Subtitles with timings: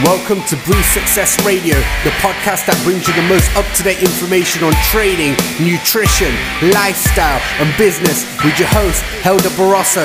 [0.00, 4.00] Welcome to Brew Success Radio, the podcast that brings you the most up to date
[4.00, 6.32] information on trading, nutrition,
[6.72, 10.00] lifestyle, and business with your host, Helder Barroso.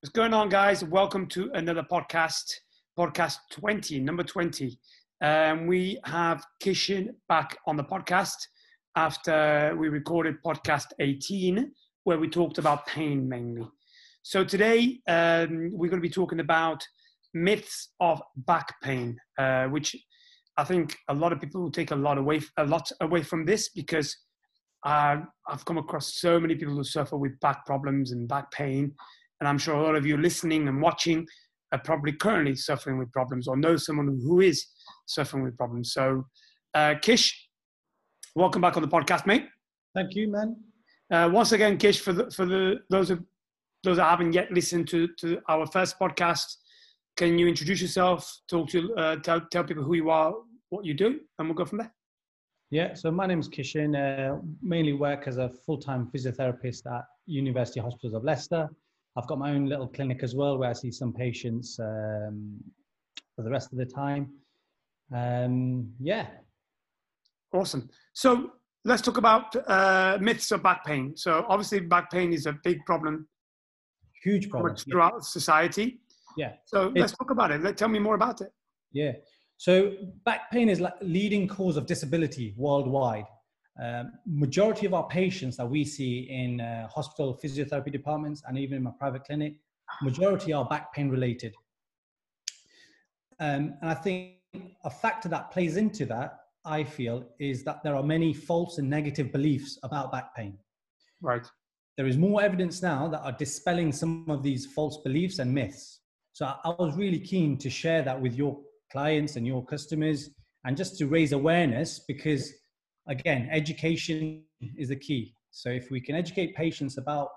[0.00, 0.84] What's going on, guys?
[0.84, 2.54] Welcome to another podcast,
[2.96, 4.78] podcast 20, number 20.
[5.20, 8.46] Um, we have Kishan back on the podcast
[8.96, 11.70] after we recorded podcast 18,
[12.04, 13.68] where we talked about pain mainly.
[14.22, 16.82] So today um, we're going to be talking about
[17.34, 19.94] myths of back pain, uh, which
[20.56, 23.44] I think a lot of people will take a lot away a lot away from
[23.44, 24.16] this because
[24.84, 25.18] uh,
[25.48, 28.92] I've come across so many people who suffer with back problems and back pain,
[29.40, 31.26] and I'm sure a lot of you listening and watching
[31.72, 34.64] are probably currently suffering with problems or know someone who is
[35.06, 35.92] suffering with problems.
[35.92, 36.24] So,
[36.74, 37.45] uh, Kish,
[38.36, 39.46] welcome back on the podcast, mate.
[39.94, 40.56] Thank you, man.
[41.10, 43.24] Uh, once again, Kish, for the, for the those of
[43.82, 46.56] those that haven't yet listened to to our first podcast,
[47.16, 48.40] can you introduce yourself?
[48.48, 50.34] Talk to uh, tell tell people who you are,
[50.68, 51.92] what you do, and we'll go from there.
[52.70, 53.94] Yeah, so my name is Kishan.
[53.96, 58.68] Uh, mainly work as a full-time physiotherapist at University Hospitals of Leicester.
[59.16, 62.58] I've got my own little clinic as well, where I see some patients um,
[63.34, 64.32] for the rest of the time.
[65.14, 66.26] Um, yeah.
[67.52, 67.88] Awesome.
[68.12, 68.52] So
[68.84, 71.16] let's talk about uh, myths of back pain.
[71.16, 73.28] So obviously, back pain is a big problem
[74.22, 74.76] Huge problem.
[74.76, 76.00] throughout society.
[76.36, 76.52] Yeah.
[76.66, 77.62] So let's talk about it.
[77.62, 78.52] Let, tell me more about it.
[78.92, 79.12] Yeah.
[79.56, 83.24] So back pain is like leading cause of disability worldwide.
[83.82, 88.78] Um, majority of our patients that we see in uh, hospital physiotherapy departments and even
[88.78, 89.54] in my private clinic,
[90.02, 91.54] majority are back pain related.
[93.38, 94.36] Um, and I think
[94.84, 98.90] a factor that plays into that, I feel, is that there are many false and
[98.90, 100.58] negative beliefs about back pain.
[101.22, 101.46] Right.
[101.96, 106.00] There is more evidence now that are dispelling some of these false beliefs and myths.
[106.32, 108.58] So I, was really keen to share that with your
[108.92, 110.30] clients and your customers
[110.64, 112.52] and just to raise awareness because
[113.08, 114.42] again education
[114.76, 117.28] is the key so if we can educate patients about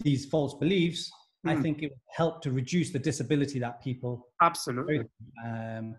[0.00, 1.10] these false beliefs
[1.46, 1.50] mm.
[1.50, 1.62] i Hmm.
[1.62, 5.00] think it will help to reduce the disability that people Absolutely.
[5.46, 5.94] um,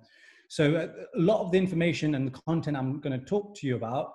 [0.58, 3.68] so uh, a lot of the information and the content i'm going to talk to
[3.68, 4.12] you about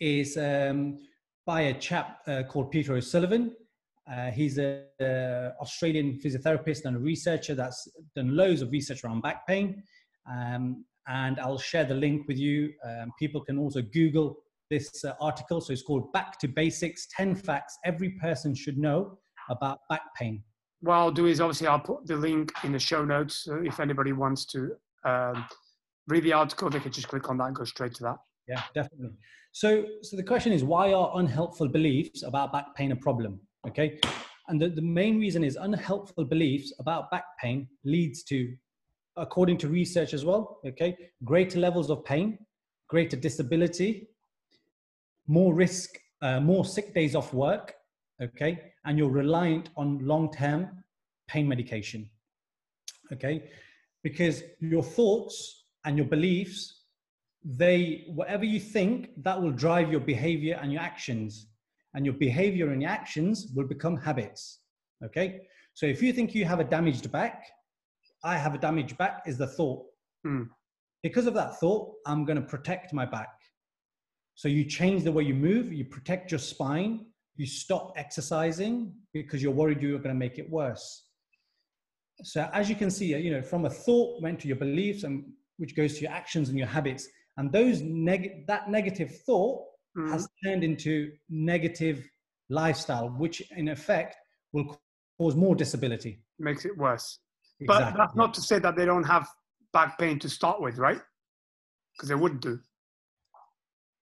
[0.00, 0.98] is um,
[1.44, 3.54] by a chap uh, called peter o'sullivan
[4.12, 9.20] uh, he's a, a australian physiotherapist and a researcher that's done loads of research around
[9.20, 9.82] back pain
[10.30, 12.72] um, and I'll share the link with you.
[12.84, 14.36] Um, people can also Google
[14.70, 15.60] this uh, article.
[15.60, 19.18] So it's called Back to Basics 10 Facts Every Person Should Know
[19.48, 20.42] About Back Pain.
[20.80, 23.44] What I'll do is obviously I'll put the link in the show notes.
[23.44, 24.72] So if anybody wants to
[25.06, 25.46] um,
[26.08, 28.16] read the article, they can just click on that and go straight to that.
[28.48, 29.16] Yeah, definitely.
[29.52, 33.40] So, so the question is why are unhelpful beliefs about back pain a problem?
[33.66, 33.98] Okay.
[34.48, 38.54] And the, the main reason is unhelpful beliefs about back pain leads to,
[39.16, 42.38] according to research as well, okay, greater levels of pain,
[42.88, 44.08] greater disability,
[45.26, 45.90] more risk,
[46.22, 47.74] uh, more sick days off work,
[48.22, 50.68] okay, and you're reliant on long-term
[51.26, 52.08] pain medication,
[53.12, 53.50] okay,
[54.02, 56.84] because your thoughts and your beliefs,
[57.44, 61.48] they whatever you think, that will drive your behavior and your actions,
[61.94, 64.60] and your behavior and your actions will become habits,
[65.04, 65.40] okay.
[65.74, 67.44] So if you think you have a damaged back,
[68.24, 69.84] I have a damaged back is the thought.
[70.24, 70.44] Hmm.
[71.02, 73.28] Because of that thought, I'm going to protect my back.
[74.34, 79.42] So you change the way you move, you protect your spine, you stop exercising because
[79.42, 81.05] you're worried you're going to make it worse.
[82.22, 85.24] So as you can see, you know, from a thought went to your beliefs and
[85.58, 87.08] which goes to your actions and your habits.
[87.36, 89.62] And those neg- that negative thought
[89.96, 90.10] Mm.
[90.10, 92.06] has turned into negative
[92.50, 94.14] lifestyle, which in effect
[94.52, 94.78] will
[95.18, 96.22] cause more disability.
[96.38, 97.18] Makes it worse.
[97.66, 99.26] But that's not to say that they don't have
[99.72, 101.00] back pain to start with, right?
[101.94, 102.60] Because they wouldn't do.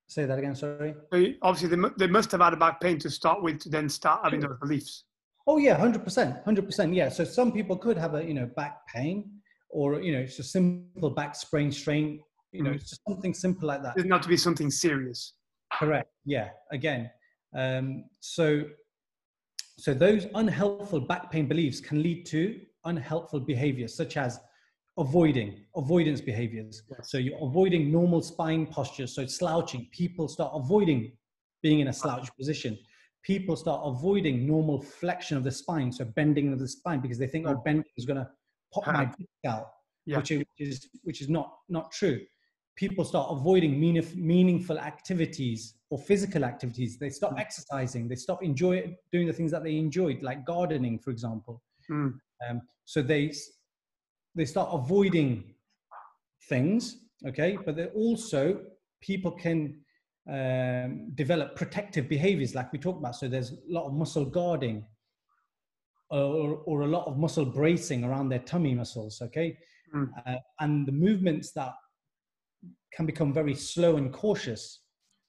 [0.08, 0.94] Say that again, sorry.
[1.12, 3.88] So obviously, they, they must have had a back pain to start with to then
[3.88, 5.04] start having those beliefs.
[5.46, 6.94] Oh yeah, hundred percent, hundred percent.
[6.94, 7.08] Yeah.
[7.08, 9.30] So some people could have a you know back pain,
[9.68, 12.20] or you know it's a simple back sprain, strain.
[12.52, 12.76] You know, Mhm.
[12.76, 13.94] it's just something simple like that.
[13.96, 15.34] It doesn't have to be something serious.
[15.72, 16.08] Correct.
[16.24, 16.50] Yeah.
[16.70, 17.10] Again,
[17.54, 18.64] um, so
[19.76, 24.38] so those unhelpful back pain beliefs can lead to unhelpful behaviors such as
[24.98, 26.82] avoiding avoidance behaviors.
[27.02, 29.14] So you're avoiding normal spine postures.
[29.16, 29.88] So slouching.
[29.90, 31.16] People start avoiding
[31.62, 32.78] being in a slouch position.
[33.24, 37.26] People start avoiding normal flexion of the spine, so bending of the spine, because they
[37.26, 38.28] think, oh, bending is going to
[38.72, 39.66] pop my disc out,
[40.06, 40.18] Yeah.
[40.18, 42.20] which is which is which is not not true.
[42.76, 46.98] people start avoiding meanif- meaningful activities or physical activities.
[46.98, 48.08] They stop exercising.
[48.08, 51.62] They stop enjoy doing the things that they enjoyed, like gardening, for example.
[51.88, 52.18] Mm.
[52.48, 53.32] Um, so they
[54.34, 55.54] they start avoiding
[56.48, 56.98] things.
[57.26, 58.60] Okay, but they also
[59.00, 59.83] people can
[60.30, 63.16] um, develop protective behaviors, like we talked about.
[63.16, 64.84] So there's a lot of muscle guarding,
[66.10, 69.20] or, or a lot of muscle bracing around their tummy muscles.
[69.22, 69.58] Okay,
[69.94, 70.10] Mm.
[70.26, 71.72] uh, and the movements that
[72.92, 74.80] can become very slow and cautious.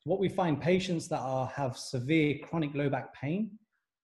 [0.06, 3.52] What we find patients that are have severe chronic low back pain,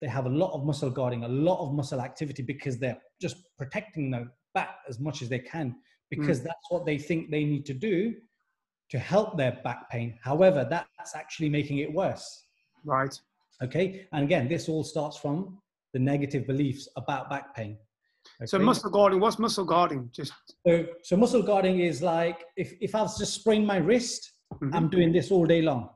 [0.01, 3.37] they have a lot of muscle guarding, a lot of muscle activity because they're just
[3.57, 5.75] protecting the back as much as they can
[6.09, 8.13] because that's what they think they need to do
[8.91, 10.17] to help their back pain.
[10.21, 12.45] However, that's actually making it worse.
[12.85, 13.17] Right.
[13.63, 14.05] Okay.
[14.11, 15.57] And again, this all starts from
[15.93, 17.77] the negative beliefs about back pain.
[18.45, 19.19] So muscle guarding.
[19.19, 20.09] What's muscle guarding?
[20.13, 20.33] Just
[20.67, 24.75] So, so muscle guarding is like if, if I was just sprain my wrist, Mhm.
[24.75, 25.89] I'm doing this all day long.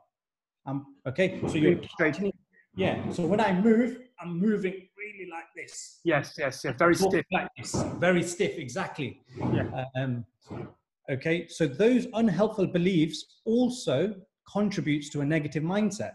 [0.65, 1.41] Um, okay.
[1.49, 2.31] So you're tightening-
[2.77, 3.09] yeah.
[3.11, 3.89] So when I move,
[4.19, 5.99] I'm moving really like this.
[6.05, 6.75] yes, yes, yes.
[6.77, 7.25] Very stiff.
[7.31, 7.71] Like this.
[7.99, 8.57] Very stiff.
[8.57, 9.21] Exactly.
[9.53, 9.83] Yeah.
[9.97, 10.25] Um,
[11.09, 11.47] okay.
[11.47, 14.15] So those unhelpful beliefs also
[14.51, 16.13] contributes to a negative mindset.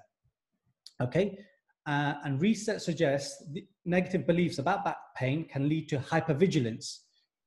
[1.00, 1.38] Okay.
[1.86, 6.98] Uh, and research suggests the negative beliefs about back pain can lead to hypervigilance.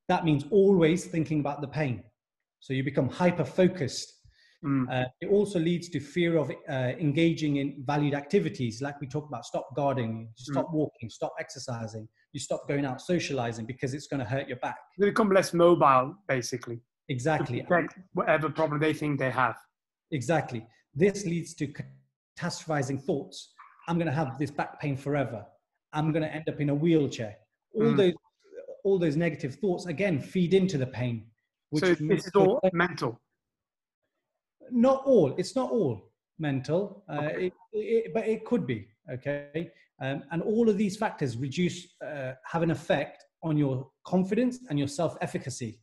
[0.09, 2.03] That means always thinking about the pain.
[2.59, 4.11] So you become hyper focused.
[4.65, 4.89] Mm.
[4.89, 9.27] Uh, it also leads to fear of uh, engaging in valued activities, like we talked
[9.27, 9.45] about.
[9.45, 12.07] Stop guarding, stop walking, stop exercising.
[12.31, 14.77] You stop going out socializing because it's going to hurt your back.
[14.97, 16.79] You become less mobile, basically.
[17.13, 17.61] To Exactly.
[17.63, 19.55] protect whatever problem they think they have.
[20.11, 20.65] Exactly.
[20.93, 21.65] This leads to
[22.39, 23.53] catastrophizing thoughts.
[23.87, 25.45] I'm going to have this back pain forever.
[25.91, 27.35] I'm going to end up in a wheelchair.
[27.75, 27.97] All Mm.
[27.97, 28.13] those,
[28.83, 31.25] all those negative thoughts again feed into the pain.
[31.75, 33.19] so this is all mental.
[34.71, 35.33] not all.
[35.37, 38.87] It's not all mental, uh, it, it, but it could be.
[39.11, 39.71] Okay,
[40.01, 44.77] um, and all of these factors reduce uh, have an effect on your confidence and
[44.79, 45.79] your self-efficacy.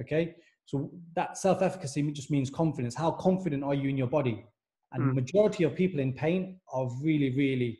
[0.00, 0.34] Okay,
[0.66, 2.94] so that self-efficacy just means confidence.
[2.94, 4.44] How confident are you in your body?
[4.92, 5.14] And Mm.
[5.14, 7.78] majority of people in pain are really, really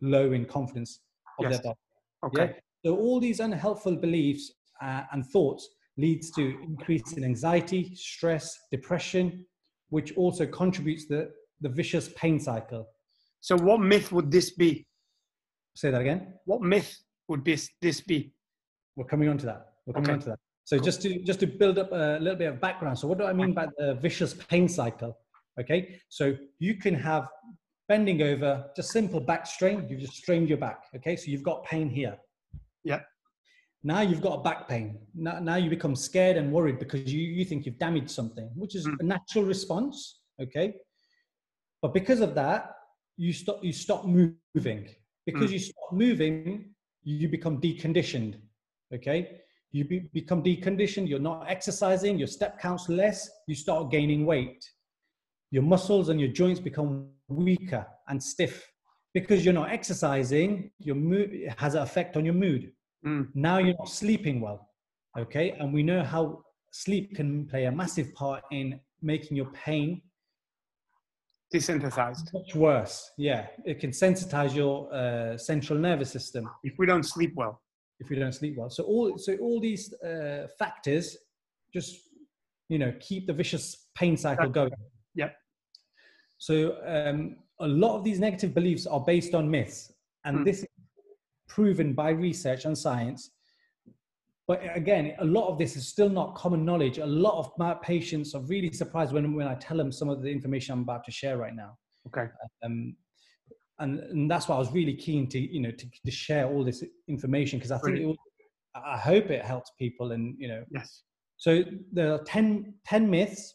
[0.00, 1.00] low in confidence
[1.38, 1.52] of Yes.
[1.52, 1.78] their body.
[2.24, 2.54] Okay.
[2.54, 2.60] Yeah.
[2.84, 4.52] So all these unhelpful beliefs
[4.82, 9.46] uh, and thoughts leads to increase in anxiety, stress, depression,
[9.90, 11.32] which also contributes the
[11.62, 12.86] the vicious pain cycle.
[13.40, 14.86] So what myth would this be?
[15.74, 16.34] Say that again.
[16.44, 16.90] What myth
[17.28, 18.34] would this this be?
[18.96, 19.60] We're coming on to that.
[19.86, 20.14] We're coming Okay.
[20.14, 20.40] on to that.
[20.66, 22.98] So just to just to build up a little bit of background.
[22.98, 25.16] So what do I mean by the vicious pain cycle?
[25.60, 26.00] Okay.
[26.08, 27.28] So you can have
[27.88, 29.86] bending over, just simple back strain.
[29.88, 30.78] You've just strained your back.
[30.96, 31.14] Okay.
[31.14, 32.16] So you've got pain here.
[32.82, 33.02] Yeah.
[33.84, 34.98] Now you've got back pain.
[35.14, 38.74] Now, now you become scared and worried because you, you think you've damaged something, which
[38.74, 38.96] is Mm.
[39.00, 40.20] a natural response.
[40.42, 40.74] Okay.
[41.80, 42.74] But because of that,
[43.16, 44.82] you stop you stop moving.
[45.28, 45.52] Because Mm.
[45.52, 46.74] you stop moving,
[47.04, 48.34] you become deconditioned.
[48.92, 49.42] Okay.
[49.72, 54.64] You be, become deconditioned, you're not exercising, your step counts less, you start gaining weight.
[55.50, 58.66] Your muscles and your joints become weaker and stiff.
[59.14, 62.72] Because you're not exercising, your mood has an effect on your mood.
[63.04, 63.28] Mm.
[63.34, 64.68] Now you're not sleeping well.
[65.18, 65.52] Okay.
[65.58, 66.42] And we know how
[66.72, 70.02] sleep can play a massive part in making your pain
[71.54, 72.32] Desynthesized.
[72.34, 73.10] much worse.
[73.16, 73.46] Yeah.
[73.64, 77.62] It can sensitize your uh, central nervous system If we don't sleep well.
[78.00, 78.70] If you don't sleep well.
[78.70, 81.16] So all so all these uh, factors
[81.72, 81.96] just
[82.68, 84.72] you know keep the vicious pain cycle going.
[85.14, 85.34] Yep.
[86.38, 89.92] So um, a lot of these negative beliefs are based on myths,
[90.24, 90.44] and Hmm.
[90.44, 90.68] this is
[91.48, 93.30] proven by research and science.
[94.48, 96.98] But again, a lot of this is still not common knowledge.
[96.98, 100.22] A lot of my patients are really surprised when, when I tell them some of
[100.22, 101.76] the information I'm about to share right now
[102.06, 102.28] Okay.
[102.62, 102.94] um,
[103.78, 106.64] and, and that's why I was really keen to you know to, to share all
[106.64, 108.16] this information because I think it will,
[108.74, 110.64] I hope it helps people and you know.
[110.70, 111.02] Yes.
[111.36, 113.54] so there are 10, 10 myths.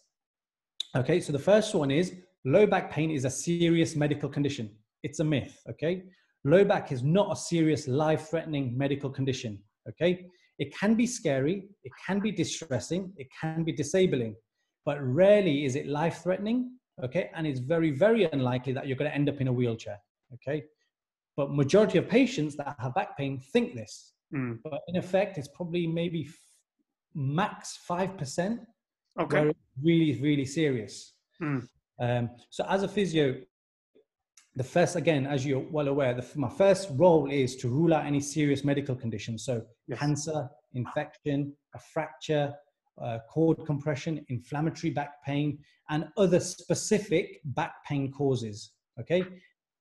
[0.95, 2.13] Okay so the first one is
[2.45, 4.69] low back pain is a serious medical condition.
[5.03, 6.03] It's a myth okay?
[6.43, 9.59] Low back is not a serious life threatening medical condition
[9.89, 10.25] okay?
[10.59, 14.35] It can be scary it can be distressing it can be disabling
[14.85, 16.71] but rarely is it life threatening
[17.03, 17.31] okay?
[17.35, 19.97] And it's very very unlikely that you're going to end up in a wheelchair
[20.33, 20.63] okay
[21.37, 24.59] but majority of patients that have back pain think this Mm.
[24.63, 26.35] but in effect it's probably maybe f-
[27.13, 28.65] max 5%
[29.19, 29.51] Okay.
[29.83, 31.67] really really serious Mm.
[31.99, 33.35] um, so as a physio
[34.55, 38.05] the first again as you're well aware the, my first role is to rule out
[38.05, 39.99] any serious medical conditions so Yes.
[39.99, 42.53] cancer infection a fracture
[43.01, 45.57] uh, cord compression, inflammatory back pain,
[45.89, 48.73] and other specific back pain causes.
[48.99, 49.23] Okay,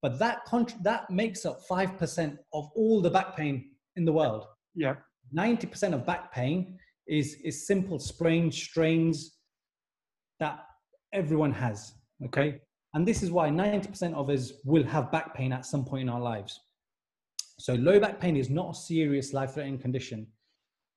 [0.02, 0.38] but that
[0.82, 4.46] that makes up five percent of all the back pain in the world.
[4.74, 4.96] Yeah,
[5.32, 9.36] ninety percent of back pain is is simple sprains, strains
[10.38, 10.60] that
[11.12, 11.94] everyone has.
[12.24, 12.60] Okay,
[12.94, 16.02] and this is why ninety percent of us will have back pain at some point
[16.02, 16.60] in our lives.
[17.58, 20.26] So low back pain is not a serious life-threatening condition,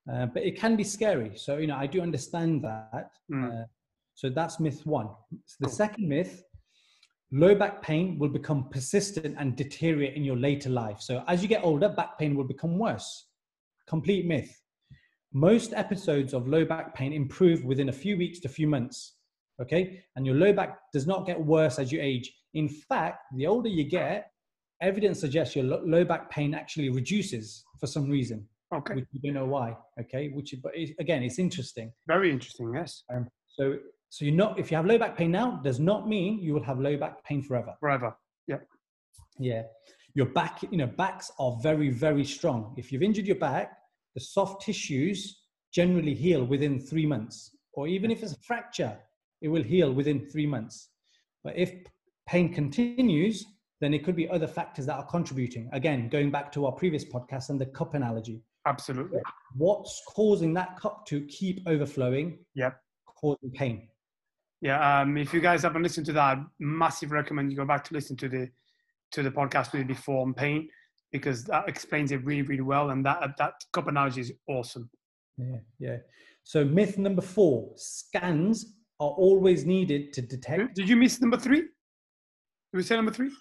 [0.10, 1.32] uh, but it can be scary.
[1.36, 3.12] So you know, I do understand that.
[3.30, 3.64] Mm.
[3.64, 3.66] Uh,
[4.14, 5.10] so that's myth one.
[5.46, 6.44] So the second myth:
[7.34, 11.02] low back pain will become persistent and deteriorate in your later life.
[11.02, 13.26] So as you get older, back pain will become worse.
[13.88, 14.62] Complete myth.
[15.34, 19.16] Most episodes of low back pain improve within a few weeks to a few months.
[19.62, 22.32] Okay, and your low back does not get worse as you age.
[22.54, 24.32] In fact, the older you get,
[24.82, 29.36] evidence suggests your low back pain actually reduces for some reason, okay, which we don't
[29.36, 29.76] know why.
[30.00, 31.92] Okay, which is, but it, again, it's interesting.
[32.08, 32.74] very interesting.
[32.76, 33.78] Yes, um, So,
[34.14, 36.62] so you're not if you have low back pain now, does not mean you will
[36.72, 37.74] have low back pain forever.
[37.80, 38.16] forever.
[38.46, 38.60] Yeah,
[39.40, 39.64] Yeah.
[40.14, 42.76] your back, you know, backs are very, very strong.
[42.78, 43.68] If you've injured your back,
[44.14, 45.20] the soft tissues
[45.80, 48.94] generally heal within three months, or even if it's a fracture,
[49.42, 50.76] it will heal within three months.
[51.44, 51.70] But if
[52.28, 53.44] pain continues,
[53.82, 55.72] then it could be other factors that are contributing.
[55.74, 59.22] Again, going back to our previous podcast and the cup analogy, Absolutely.
[59.56, 62.38] what's causing that cup to keep overflowing?
[62.54, 62.74] Yeah.
[63.08, 63.90] Causing pain.
[64.64, 65.02] Yeah.
[65.02, 68.16] Um, if you guys haven't listened to that, massive recommend you go back to listen
[68.18, 68.50] to the
[69.12, 70.70] to the podcast we did before on pain
[71.12, 72.92] because that explains it really, really well.
[72.92, 74.90] And that that cup analogy is awesome.
[75.38, 75.98] Yeah, yeah.
[76.46, 81.60] So myth number four: scans are always needed to detect Did you miss number three?
[81.62, 83.32] Did we say number three?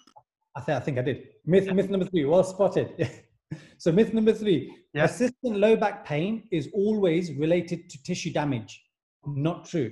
[0.57, 1.23] I think I think I did.
[1.45, 2.25] Myth myth number three.
[2.25, 3.09] Well spotted.
[3.77, 5.07] so myth number three: Yeah.
[5.07, 8.83] persistent low back pain is always related to tissue damage.
[9.25, 9.89] Not true.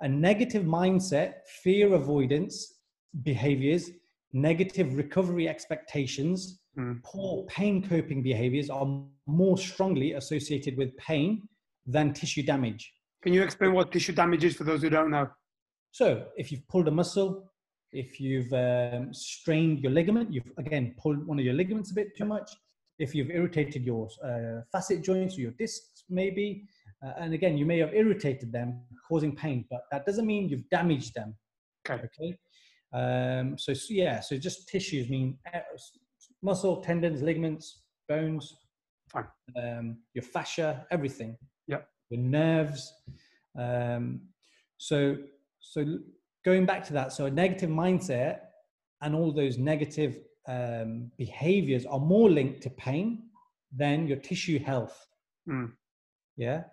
[0.00, 2.80] A negative mindset, fear avoidance
[3.22, 3.90] behaviors,
[4.32, 7.02] negative recovery expectations, Mm.
[7.02, 8.86] poor pain coping behaviors are
[9.26, 11.48] more strongly associated with pain
[11.86, 12.92] than tissue damage.
[13.22, 15.28] Can you explain what tissue damage is for those who don't know?
[15.90, 17.50] So if you've pulled a muscle,
[17.90, 22.16] if you've um, strained your ligament, you've again pulled one of your ligaments a bit
[22.16, 22.48] too much.
[23.00, 26.68] If you've irritated your uh, facet joints or your discs, maybe,
[27.04, 30.68] uh, and again, you may have irritated them, causing pain, but that doesn't mean you've
[30.70, 31.34] damaged them.
[31.88, 32.02] Okay.
[32.04, 32.38] Okay.
[32.92, 35.60] Um, so, so yeah, so just tissues mean uh,
[36.42, 38.56] muscle, tendons, ligaments, bones,
[39.10, 39.26] Fine.
[39.56, 41.36] um, your fascia, everything.
[41.66, 41.88] Yep.
[42.10, 42.92] Your nerves.
[43.58, 44.22] Um,
[44.78, 45.16] so,
[45.60, 45.98] so
[46.44, 48.40] going back to that, so a negative mindset
[49.02, 53.24] and all those negative um, behaviors are more linked to pain
[53.76, 55.06] than your tissue health.
[55.48, 55.72] Mm.
[56.36, 56.64] Yeah.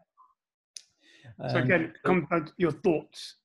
[1.52, 3.38] So Um, again, come to your thoughts.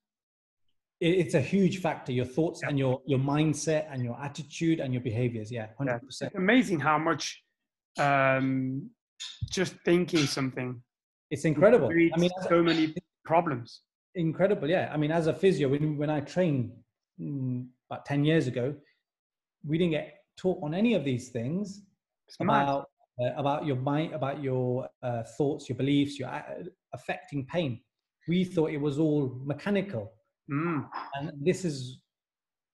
[1.01, 2.69] it- it's a huge factor your thoughts Yeah.
[2.69, 7.43] and your your mindset and your attitude and your behaviors yeah 100% amazing how much
[7.99, 8.91] um,
[9.51, 10.83] just thinking something
[11.31, 12.95] it's incredible i mean so many
[13.25, 13.83] problems.
[14.15, 16.71] incredible yeah i mean as a physio when, when i trained
[17.19, 18.75] mm, about 10 years ago
[19.65, 21.83] we didn't get taught on any of these things
[22.29, 22.90] It's about
[23.21, 26.43] uh, about your mind about your uh, thoughts your beliefs your uh,
[26.95, 27.81] affecting pain.
[28.29, 30.13] We thought it was all mechanical.
[30.51, 32.01] Mm, and this is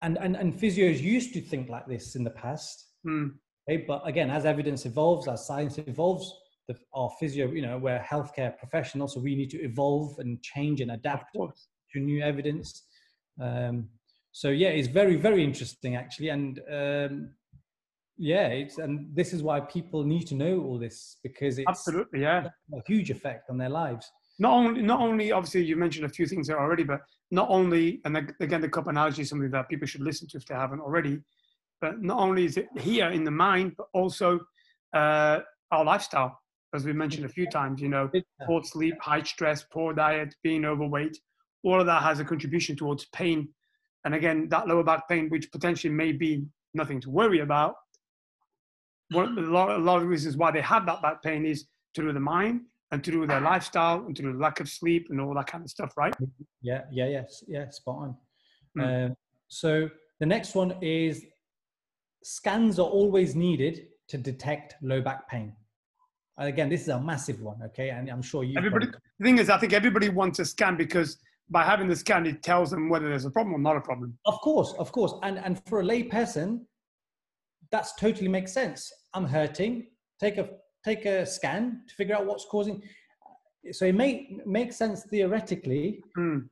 [0.02, 2.92] and and, and physios used to think like this in the past.
[3.06, 3.32] Mm,
[3.68, 6.32] Okay, but again, as evidence evolves, as science evolves,
[6.68, 10.80] the, our physio, you know, we're healthcare professionals, so we need to evolve and change
[10.80, 12.84] and adapt to new evidence.
[13.40, 13.88] Um,
[14.30, 17.30] so yeah, it's very, very interesting actually, and um,
[18.18, 22.22] yeah, it's and this is why people need to know all this because it's Absolutely,
[22.22, 22.48] yeah.
[22.74, 24.10] a huge effect on their lives.
[24.38, 28.00] Not only, not only, obviously, you mentioned a few things there already, but not only,
[28.04, 30.80] and again, the cup analogy is something that people should listen to if they haven't
[30.80, 31.20] already.
[31.80, 34.40] But not only is it here in the mind, but also
[34.94, 36.38] uh, our lifestyle,
[36.74, 37.80] as we mentioned a few times.
[37.80, 38.10] You know,
[38.46, 41.18] poor sleep, high stress, poor diet, being overweight,
[41.64, 43.48] all of that has a contribution towards pain.
[44.04, 46.44] And again, that lower back pain, which potentially may be
[46.74, 47.74] nothing to worry about,
[49.10, 52.02] one, a, lot, a lot of reasons why they have that back pain is to
[52.02, 54.60] do with the mind and to do with their lifestyle and to do with lack
[54.60, 56.14] of sleep and all that kind of stuff, right?
[56.62, 58.16] Yeah, yeah, yes, yeah, spot on.
[58.78, 59.06] Mm.
[59.06, 59.16] Um,
[59.48, 59.88] so
[60.20, 61.24] the next one is
[62.22, 65.52] scans are always needed to detect low back pain.
[66.38, 67.90] And again, this is a massive one, okay?
[67.90, 68.54] And I'm sure you.
[68.58, 72.26] Everybody, the thing is, I think everybody wants a scan because by having the scan,
[72.26, 74.18] it tells them whether there's a problem or not a problem.
[74.26, 76.66] Of course, of course, and and for a lay person,
[77.70, 78.92] that's totally makes sense.
[79.14, 79.86] I'm hurting.
[80.20, 80.48] Take a
[80.84, 82.82] take a scan to figure out what's causing.
[83.72, 86.48] so it may make sense theoretically, Mm.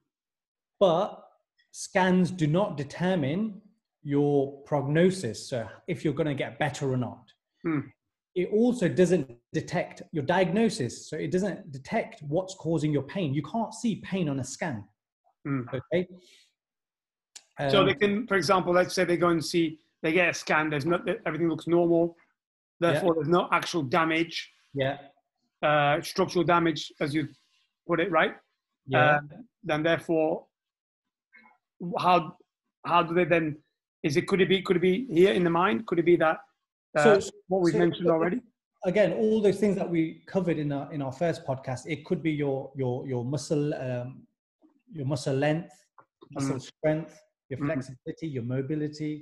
[0.80, 1.22] but
[1.70, 3.60] scans do not determine
[4.02, 5.48] your prognosis.
[5.48, 7.24] So if you're going to get better or not.
[7.62, 7.80] Hmm.
[8.34, 11.08] It also doesn't detect your diagnosis.
[11.08, 13.32] So it doesn't detect what's causing your pain.
[13.32, 14.84] You can't see pain on a scan.
[15.46, 15.66] Mm.
[15.72, 16.08] Okay.
[17.70, 20.34] So Um, they can, for example, let's say they go and see, they get a
[20.34, 20.68] scan.
[20.70, 22.14] There's not everything looks normal.
[22.78, 24.36] Therefore, there's no actual damage,
[24.74, 24.98] yeah.
[25.62, 27.28] uh, structural damage, as you
[27.88, 28.34] put it, right?
[28.86, 28.98] Yeah.
[28.98, 29.20] Uh,
[29.64, 30.44] then therefore,
[31.98, 32.36] how
[32.84, 33.56] how do they then?
[34.02, 35.86] Is it could it be could it be here in the mind?
[35.86, 36.38] Could it be that
[36.98, 38.40] uh, So- what we've so- mentioned already?
[38.86, 42.22] again all those things that we covered in our in our first podcast it could
[42.22, 44.26] be your your your muscle um,
[44.92, 45.72] your muscle length
[46.32, 47.12] muscle strength
[47.48, 47.64] your Mhm.
[47.68, 49.12] flexibility your mobility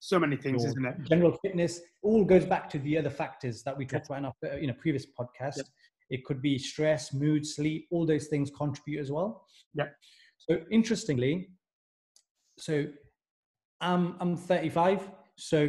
[0.00, 0.94] So many things, your isn't it?
[1.08, 4.34] general fitness all goes back to the other factors that we talked about in our
[4.50, 5.66] uh, you know previous podcast Yep.
[6.08, 9.88] it could be stress mood sleep all those things contribute as well Yeah.
[10.38, 11.50] so interestingly
[12.58, 12.86] so
[13.82, 15.68] i'm i'm 35 so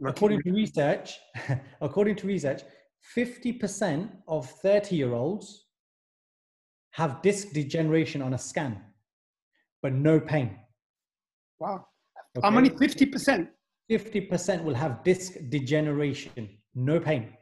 [0.06, 1.18] according to research,
[1.80, 2.62] according to research,
[3.16, 5.66] 50% of 30 year olds
[6.92, 8.80] have disc degeneration on a scan,
[9.82, 10.58] but no pain.
[11.58, 11.84] wow,
[12.42, 12.68] how many?
[12.68, 13.50] Fifty percent.
[13.90, 17.32] 50% will have disc degeneration, no pain.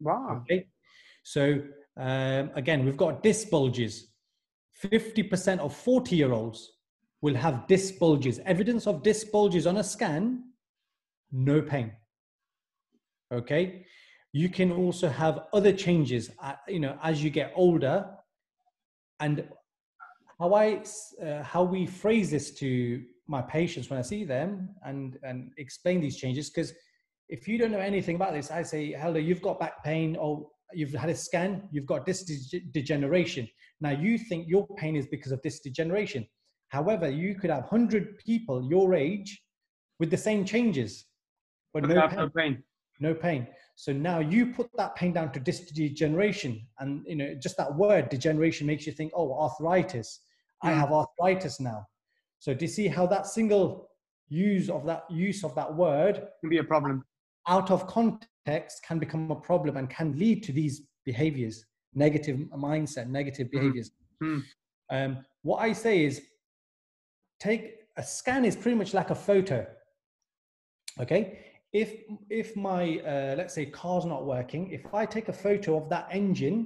[0.00, 0.42] Wow.
[0.42, 0.66] Okay.
[1.22, 1.60] So
[1.96, 4.08] um, again, we've got disc bulges.
[4.82, 6.72] 50% of 40 year olds
[7.22, 8.40] will have disc bulges.
[8.44, 10.42] Evidence of disc bulges on a scan,
[11.30, 11.92] no pain.
[13.32, 13.86] Okay.
[14.32, 18.04] You can also have other changes, uh, you know, as you get older.
[19.20, 19.48] And
[20.40, 20.82] how I,
[21.24, 26.00] uh, how we phrase this to my patients when I see them and and explain
[26.00, 26.72] these changes, because
[27.28, 30.48] if you don't know anything about this, I say, Hello, you've got back pain, or
[30.72, 33.48] you've had a scan, you've got disc dege- degeneration.
[33.80, 36.26] Now you think your pain is because of disc degeneration.
[36.68, 39.42] However, you could have 100 people your age
[40.00, 41.06] with the same changes,
[41.72, 42.62] but But no pain, no pain.
[43.00, 43.46] no pain.
[43.76, 47.74] So now you put that pain down to disc degeneration, and you know just that
[47.74, 50.20] word degeneration makes you think, oh, arthritis.
[50.62, 50.76] I Mm.
[50.80, 51.86] have arthritis now.
[52.44, 53.88] So do you see how that single
[54.28, 57.02] use of that use of that word Can be a problem.
[57.48, 62.36] out of context can become a problem and can lead to these behaviors negative
[62.68, 63.90] mindset negative behaviors
[64.22, 64.42] Mm.
[64.90, 65.10] um,
[65.42, 66.14] what i say is
[67.40, 67.64] take
[67.96, 69.66] a scan is pretty much like a photo
[71.00, 71.22] okay
[71.72, 71.88] if
[72.30, 76.06] if my uh, let's say car's not working if i take a photo of that
[76.20, 76.58] engine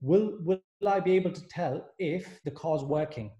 [0.00, 0.60] will will
[0.96, 3.30] i be able to tell if the car's working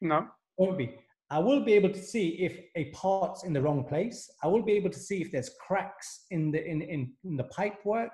[0.00, 0.18] No.
[0.58, 0.94] Won't be.
[1.30, 4.30] I will be able to see if a part's in the wrong place.
[4.42, 7.44] I will be able to see if there's cracks in the in, in, in the
[7.44, 8.10] pipe work.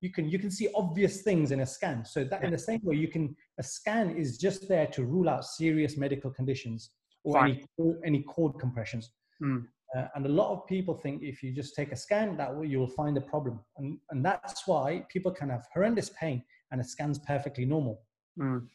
[0.00, 2.04] You can you can see obvious things in a scan.
[2.04, 5.28] So that in the same way, you can a scan is just there to rule
[5.28, 6.90] out serious medical conditions
[7.24, 7.64] or any
[8.04, 9.10] any cord compressions.
[9.40, 9.58] Hmm.
[9.96, 12.66] Uh, and a lot of people think if you just take a scan, that way
[12.66, 16.80] you will find the problem, and and that's why people can have horrendous pain and
[16.80, 18.02] a scan's perfectly normal
[18.38, 18.68] Mm.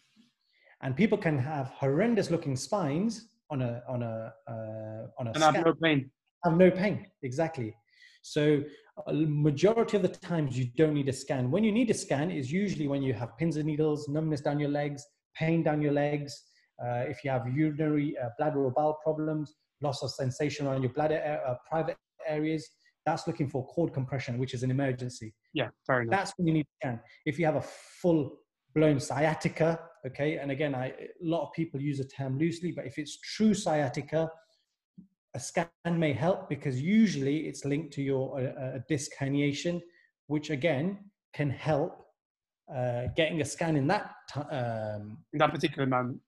[0.83, 5.43] And people can have horrendous looking spines on a on a uh, on a And
[5.43, 6.09] have no pain.
[6.45, 7.75] have no pain exactly
[8.23, 8.63] so
[9.07, 12.29] a majority of the times you don't need a scan when you need a scan
[12.31, 15.03] is usually when you have pins and needles numbness down your legs
[15.35, 16.31] pain down your legs
[16.83, 20.93] uh, if you have urinary uh, bladder or bowel problems loss of sensation around your
[20.93, 22.69] bladder uh, private areas
[23.05, 26.11] that's looking for cord compression which is an emergency Yeah, fair enough.
[26.15, 26.99] that's when you need to scan.
[27.25, 27.65] If you have a
[28.01, 28.21] full
[28.75, 29.69] blown sciatica,
[30.05, 33.19] okay, and again, I, a lot of people use the term loosely, but if it's
[33.19, 34.29] true sciatica,
[35.33, 39.81] a scan may help because usually it's linked to your uh, disc herniation,
[40.27, 40.97] which again
[41.33, 42.05] can help
[42.75, 44.11] uh, getting a scan in that
[44.51, 46.19] um, in that particular moment.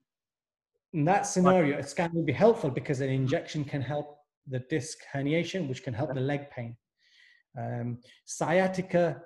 [0.94, 1.80] in that scenario.
[1.80, 5.94] A scan will be helpful because an injection can help the disc herniation, which can
[5.94, 6.76] help the leg pain.
[7.58, 9.22] Um, sciatica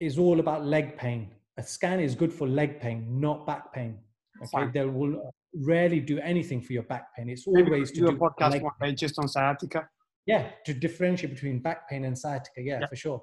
[0.00, 1.30] is all about leg pain.
[1.56, 3.98] A scan is good for leg pain, not back pain.
[4.42, 5.32] Okay, they will
[5.64, 7.28] rarely do anything for your back pain.
[7.28, 9.88] It's always to do a podcast one day just on sciatica.
[10.26, 12.86] yeah to differentiate between back pain and sciatica yeah, Yeah.
[12.88, 13.20] for sure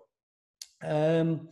[0.83, 1.49] um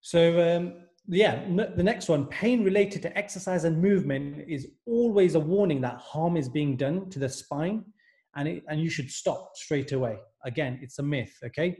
[0.00, 0.20] so
[0.56, 0.64] um
[1.08, 5.80] yeah n- the next one pain related to exercise and movement is always a warning
[5.82, 7.84] that harm is being done to the spine
[8.36, 11.76] and it, and you should stop straight away again it's a myth okay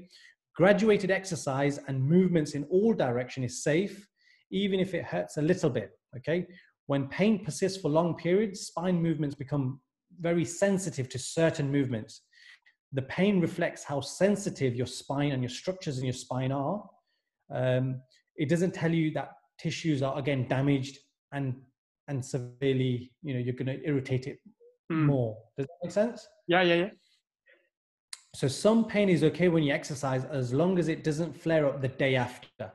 [0.54, 4.06] graduated exercise and movements in all direction is safe
[4.52, 6.46] even if it hurts a little bit okay
[6.86, 9.80] when pain persists for long periods spine movements become
[10.20, 12.22] very sensitive to certain movements
[12.92, 16.84] the pain reflects how sensitive your spine and your structures in your spine are.
[17.50, 18.02] Um,
[18.36, 20.98] it doesn't tell you that tissues are again damaged
[21.32, 21.54] and
[22.08, 24.38] and severely, you know, you're going to irritate it
[24.90, 25.06] Mm.
[25.06, 25.38] more.
[25.56, 26.28] Does that make sense?
[26.48, 26.90] Yeah, yeah, yeah.
[28.34, 31.80] So some pain is okay when you exercise as long as it doesn't flare up
[31.80, 32.72] the day after.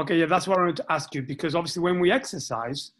[0.00, 2.92] Okay, yeah, that's what I wanted to ask you because obviously when we exercise,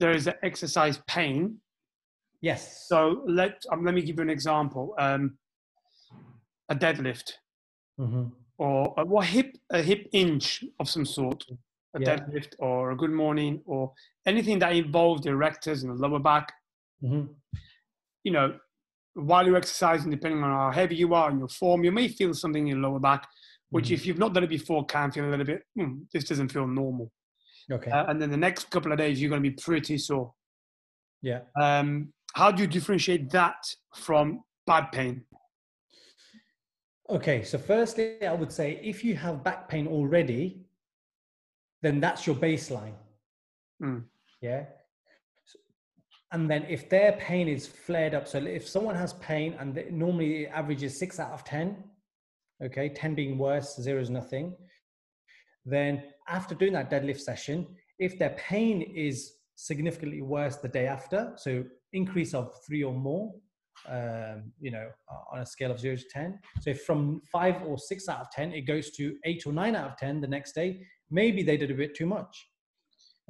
[0.00, 1.58] there is an exercise pain.
[2.40, 2.86] Yes.
[2.88, 4.94] So let um, let me give you an example.
[4.98, 5.38] Um,
[6.68, 7.34] a deadlift
[8.00, 8.32] Mhm.
[8.58, 11.44] or a, what hip a hip hinge of some sort,
[11.94, 12.16] a Yeah.
[12.16, 13.92] deadlift or a good morning or
[14.26, 16.52] anything that involves the erectors and the lower back.
[17.02, 17.28] Mhm.
[18.24, 18.58] You know,
[19.12, 22.34] while you're exercising, depending on how heavy you are and your form, you may feel
[22.34, 23.28] something in your lower back,
[23.74, 23.94] which Mhm.
[23.94, 25.62] if you've not done it before, can feel a little bit.
[25.76, 27.10] Hmm, this doesn't feel normal.
[27.72, 27.90] Okay.
[27.90, 30.32] Uh, and then the next couple of days, you're going to be pretty sore.
[31.22, 31.40] yeah.
[31.60, 33.56] Um, how do you differentiate that
[33.96, 35.24] from bad pain?
[37.08, 40.64] Okay, so firstly, I would say if you have back pain already,
[41.82, 42.94] then that's your baseline.
[43.82, 44.04] Mm.
[44.40, 44.66] Yeah.
[46.32, 50.44] And then if their pain is flared up, so if someone has pain and normally
[50.44, 51.82] it averages six out of 10,
[52.62, 54.54] okay, 10 being worse, zero is nothing,
[55.64, 57.66] then after doing that deadlift session,
[57.98, 63.32] if their pain is significantly worse the day after, so increase of three or more,
[63.88, 64.88] um, you know,
[65.32, 66.38] on a scale of zero to 10.
[66.60, 69.74] So if from five or six out of 10, it goes to eight or nine
[69.74, 72.46] out of 10 the next day, maybe they did a bit too much.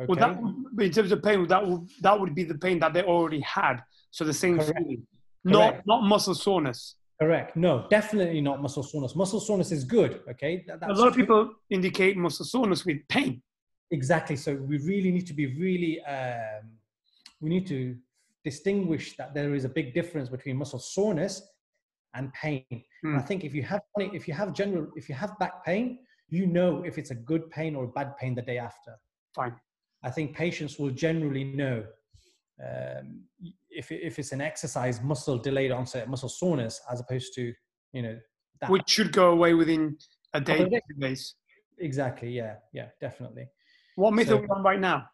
[0.00, 0.06] Okay.
[0.08, 2.92] Well, that would, in terms of pain, that would that would be the pain that
[2.92, 3.76] they already had.
[4.10, 4.76] So the same Correct.
[4.76, 5.06] feeling,
[5.44, 6.96] not not muscle soreness.
[7.24, 7.56] Correct.
[7.56, 9.16] No, definitely not muscle soreness.
[9.16, 10.12] Muscle soreness is good.
[10.32, 10.62] Okay.
[10.68, 13.42] That- A lot of people indicate muscle soreness with pain.
[13.90, 14.36] Exactly.
[14.36, 16.64] So we really need to be really, um,
[17.40, 17.96] we need to
[18.44, 21.34] distinguish that there is a big difference between muscle soreness
[22.16, 22.64] and pain.
[23.02, 23.26] And I Mm.
[23.28, 23.82] think if you have
[24.20, 25.86] if you have general, if you have back pain,
[26.36, 28.92] you know if it's a good pain or a bad pain the day after.
[29.34, 29.54] Fine.
[30.02, 31.76] I think patients will generally know
[32.68, 33.06] um,
[33.74, 37.52] if if it's an exercise muscle delayed onset muscle soreness as opposed to
[37.92, 38.18] you know
[38.60, 38.70] that.
[38.70, 39.96] Which should go away within
[40.32, 40.68] a day,
[41.00, 41.34] days.
[41.78, 42.30] exactly.
[42.30, 42.56] Yeah.
[42.72, 42.88] Yeah.
[43.00, 43.48] Definitely.
[43.96, 45.08] What method So- are we on right now?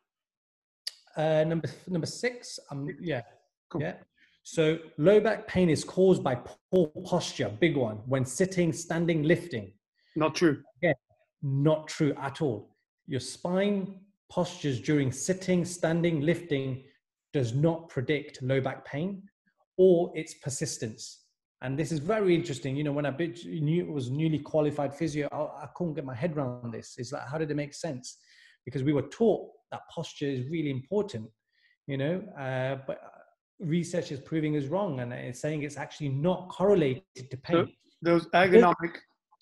[1.16, 2.58] Uh, number number six.
[2.70, 3.22] Um, yeah,
[3.68, 3.82] Cool.
[3.82, 3.94] yeah.
[4.42, 6.36] So low back pain is caused by
[6.72, 7.50] poor posture.
[7.60, 7.96] Big one.
[8.06, 9.72] When sitting, standing, lifting.
[10.16, 10.62] Not true.
[10.82, 10.92] Yeah.
[11.42, 12.76] Not true at all.
[13.06, 16.84] Your spine postures during sitting, standing, lifting
[17.32, 19.22] does not predict low back pain
[19.76, 21.24] or its persistence.
[21.62, 22.76] And this is very interesting.
[22.76, 26.72] You know, when I was newly qualified physio, I, I couldn't get my head around
[26.72, 26.94] this.
[26.96, 28.18] It's like, how did it make sense?
[28.64, 31.28] Because we were taught that posture is really important,
[31.86, 33.08] you know, uh, but uh,
[33.60, 37.70] research is proving us wrong and it's saying it's actually not correlated to pain.
[38.02, 38.96] Those ergonomic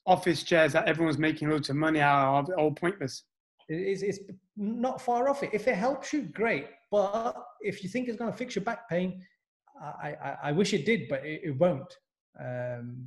[0.07, 3.25] office chairs that everyone's making loads of money out of are all pointless.
[3.69, 4.19] It's, it's
[4.57, 5.51] not far off it.
[5.53, 6.67] If it helps you, great.
[6.91, 9.23] But if you think it's going to fix your back pain,
[9.81, 11.93] I, I, I wish it did, but it, it won't.
[12.41, 13.07] Um,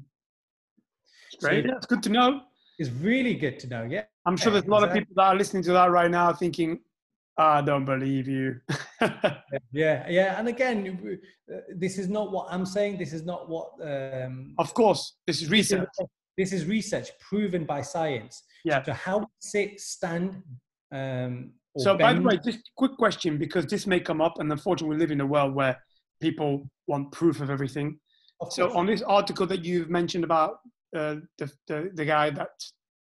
[1.39, 1.65] so Great.
[1.67, 2.41] That's good to know.
[2.77, 3.83] it's really good to know.
[3.83, 4.03] Yeah.
[4.25, 6.79] I'm sure there's a lot of people that are listening to that right now thinking,
[7.37, 8.59] I don't believe you.
[9.73, 10.07] Yeah.
[10.09, 10.37] Yeah.
[10.37, 11.19] And again,
[11.51, 12.97] uh, this is not what I'm saying.
[12.97, 13.71] This is not what.
[13.81, 15.89] Um, of course, this is this is- research.
[16.37, 18.43] This is research proven by science.
[18.63, 18.83] Yeah.
[18.83, 20.41] So how sit, stand,
[20.93, 24.95] um, So, by the way, just quick question because this may come up, and unfortunately,
[24.95, 25.77] we live in a world where
[26.21, 27.99] people want proof of everything.
[28.41, 30.59] of So, on this article that you've mentioned about
[30.95, 32.49] uh, the, the the guy that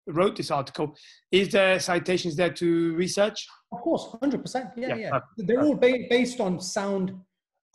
[0.07, 0.95] wrote this article,
[1.31, 3.47] is there citations there to research?
[3.71, 4.69] Of course, hundred percent.
[4.75, 5.09] Yeah, Yeah, yeah.
[5.11, 7.13] perfect, They're all ba- based on sound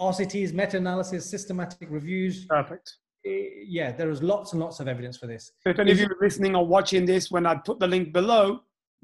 [0.00, 2.46] RCTs, meta-analysis, systematic reviews.
[2.46, 2.96] Perfect.
[3.26, 5.52] Eh, Yeah, there is lots and lots of evidence for this.
[5.60, 8.12] So if any of you are listening or watching this, when I put the link
[8.12, 8.60] below,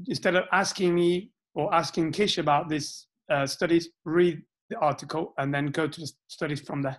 [0.06, 5.52] instead of asking me or asking Kish about this uh, studies, read the article and
[5.52, 6.98] then go to the studies from there.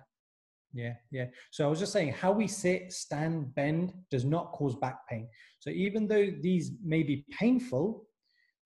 [0.72, 1.26] Yeah, yeah.
[1.50, 5.28] So I was just saying, how we sit, stand, bend does not cause back pain.
[5.58, 8.06] So even though these may be painful,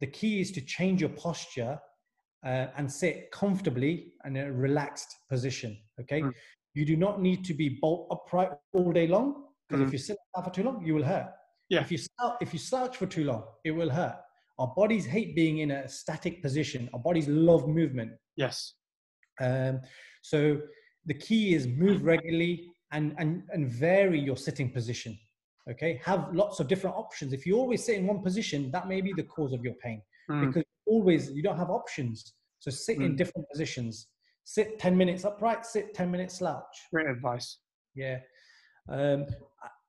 [0.00, 1.78] the key is to change your posture
[2.44, 5.78] uh, and sit comfortably in a relaxed position.
[6.00, 6.20] Okay.
[6.20, 6.32] Mm.
[6.74, 9.86] You do not need to be bolt upright all day long because Mm.
[9.86, 11.30] if you sit down for too long, you will hurt.
[11.68, 11.80] Yeah.
[11.80, 11.98] If you
[12.40, 14.16] if you slouch for too long, it will hurt.
[14.58, 16.90] Our bodies hate being in a static position.
[16.92, 18.12] Our bodies love movement.
[18.36, 18.74] Yes.
[19.40, 19.80] Um,
[20.22, 20.60] so
[21.06, 25.18] the key is move regularly and, and, and vary your sitting position.
[25.70, 27.32] Okay, have lots of different options.
[27.32, 30.02] If you always sit in one position, that may be the cause of your pain
[30.30, 30.46] Mm.
[30.46, 32.32] because always you don't have options.
[32.58, 33.16] So sit in Mm.
[33.18, 34.08] different positions.
[34.44, 36.62] Sit 10 minutes upright, sit 10 minutes slouch.
[36.92, 37.58] Great advice.
[37.94, 38.18] Yeah.
[38.88, 39.26] Um,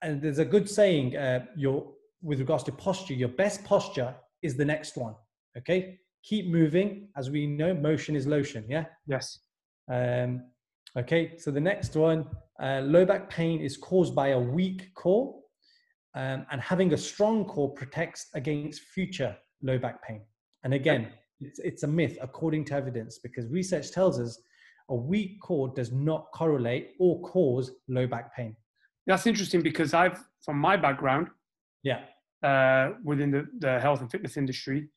[0.01, 1.91] and there's a good saying uh, your,
[2.21, 5.15] with regards to posture, your best posture is the next one.
[5.57, 7.09] Okay, keep moving.
[7.17, 8.65] As we know, motion is lotion.
[8.69, 8.85] Yeah.
[9.07, 9.39] Yes.
[9.91, 10.43] Um,
[10.97, 12.25] okay, so the next one,
[12.61, 15.35] uh, low back pain is caused by a weak core,
[16.15, 20.21] um, and having a strong core protects against future low back pain.
[20.63, 21.09] And again,
[21.41, 24.39] it's, it's a myth according to evidence because research tells us
[24.89, 28.55] a weak core does not correlate or cause low back pain.
[29.07, 31.27] That's interesting because I've, from my background,
[31.83, 32.01] Yeah,
[32.43, 34.87] uh, within the, the health and fitness industry,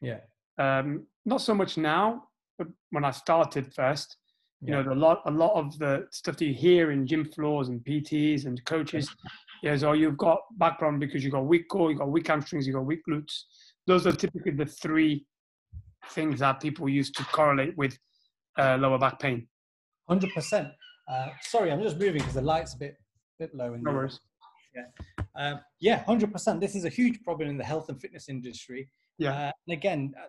[0.00, 0.18] yeah,
[0.58, 2.24] um, not so much now,
[2.58, 4.16] but when I started first,
[4.62, 4.82] you yeah.
[4.82, 7.84] know, the lot, a lot of the stuff that you hear in gym floors and
[7.84, 9.08] PTs and coaches
[9.62, 12.74] is, oh, you've got background because you've got weak core, you've got weak hamstrings, you've
[12.76, 13.42] got weak glutes.
[13.86, 15.26] Those are typically the three
[16.10, 17.98] things that people use to correlate with
[18.58, 19.46] uh, lower back pain.
[20.08, 20.68] hundred percent.
[21.08, 22.96] Uh, sorry, I'm just moving because the light's a bit
[23.38, 24.00] bit low in No there.
[24.00, 24.20] worries.
[25.80, 26.60] Yeah, hundred percent.
[26.60, 28.88] This is a huge problem in the health and fitness industry.
[29.18, 29.32] Yeah.
[29.32, 30.26] Uh, and again, uh,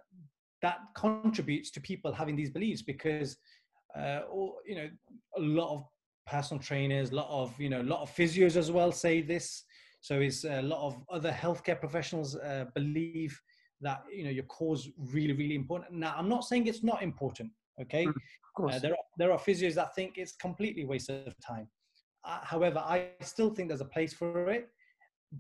[0.61, 3.37] that contributes to people having these beliefs because,
[3.97, 4.89] uh, all, you know,
[5.37, 5.85] a lot of
[6.25, 9.63] personal trainers, a lot of you know, a lot of physios as well say this.
[10.01, 13.39] So it's a lot of other healthcare professionals uh, believe
[13.81, 15.91] that you know your core is really, really important.
[15.93, 17.51] Now, I'm not saying it's not important.
[17.81, 18.75] Okay, Mm, Of course.
[18.75, 21.67] uh, there are there are physios that think it's completely waste of time.
[22.25, 24.69] Uh, however, I still think there's a place for it,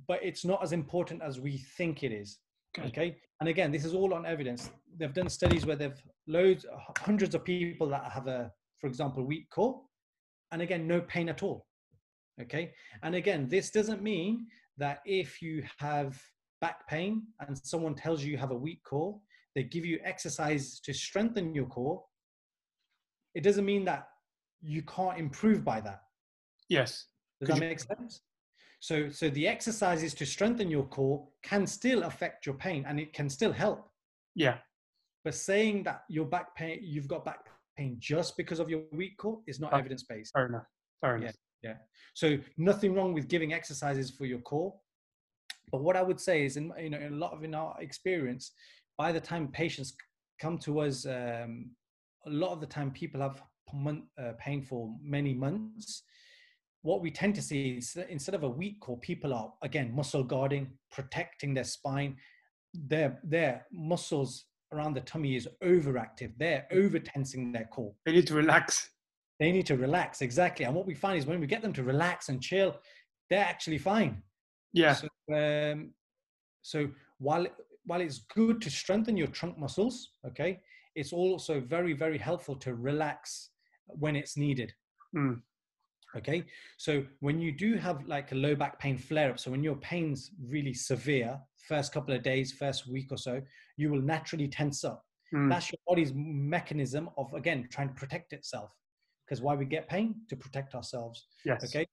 [0.07, 2.39] but it's not as important as we think it is.
[2.77, 2.87] Okay.
[2.87, 3.17] Okay.
[3.39, 4.69] And again, this is all on evidence.
[4.97, 6.65] They've done studies where they've loads,
[6.99, 9.81] hundreds of people that have a, for example, weak core,
[10.51, 11.65] and again, no pain at all.
[12.41, 12.73] Okay.
[13.03, 14.45] And again, this doesn't mean
[14.77, 16.21] that if you have
[16.61, 19.19] back pain and someone tells you you have a weak core,
[19.55, 22.03] they give you exercise to strengthen your core.
[23.35, 24.07] It doesn't mean that
[24.61, 26.01] you can't improve by that.
[26.69, 27.05] yes.
[27.39, 28.21] Does Could that you- make sense?
[28.79, 33.13] So, so the exercises to strengthen your core can still affect your pain, and it
[33.13, 33.91] can still help.
[34.35, 34.57] Yeah.
[35.23, 39.17] But saying that your back pain, you've got back pain just because of your weak
[39.17, 39.79] core, is not ah, Oh.
[39.79, 40.31] evidence based.
[40.33, 40.65] Fair enough.
[41.01, 41.31] Fair Yeah.
[41.63, 41.81] enough.
[42.15, 44.79] So, nothing wrong with giving exercises for your core.
[45.71, 47.75] But what I would say is, in you know, in a lot of in our
[47.79, 48.51] experience,
[48.97, 49.95] by the time patients
[50.39, 51.71] come to us, um,
[52.25, 53.41] a lot of the time people have
[53.75, 56.03] uh, pain for many months.
[56.83, 59.93] What we tend to see is that instead of a weak core, people are again
[59.93, 62.15] muscle guarding, protecting their spine.
[62.73, 66.31] Their their muscles around the tummy is overactive.
[66.37, 68.89] They're over tensing their core They need to relax.
[69.39, 71.83] they need to relax exactly and what we find is when we get them to
[71.83, 72.75] relax and chill
[73.29, 74.21] they're actually fine
[74.77, 74.93] Yeah.
[74.93, 75.91] so, um,
[76.61, 77.45] so while
[77.85, 79.95] while it's good to strengthen your trunk muscles
[80.29, 80.59] okay
[80.95, 83.51] it's also very very helpful to relax
[83.87, 84.73] when it's needed
[85.15, 85.41] Mm.
[86.17, 86.43] okay
[86.77, 89.77] so when you do have like a low back pain flare up so when your
[89.77, 91.39] pain's really severe
[91.71, 93.41] first couple of days first week or so
[93.77, 95.49] you will naturally tense up Mm.
[95.49, 98.71] that's your body's mechanism of again trying to protect itself
[99.25, 101.63] because why we get pain to protect ourselves Yes.
[101.65, 101.85] okay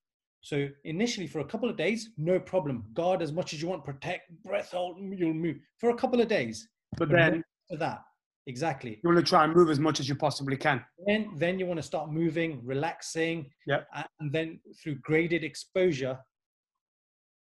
[0.44, 3.82] so initially for a couple of days no problem guard as much as you want
[3.82, 8.00] protect breath hold you'll move for a couple of days But But then for that
[8.46, 10.84] exactly you want to try and move as much as you possibly can.
[11.06, 13.82] then then you want to start moving relaxing Yeah.
[14.20, 16.16] and then through graded exposure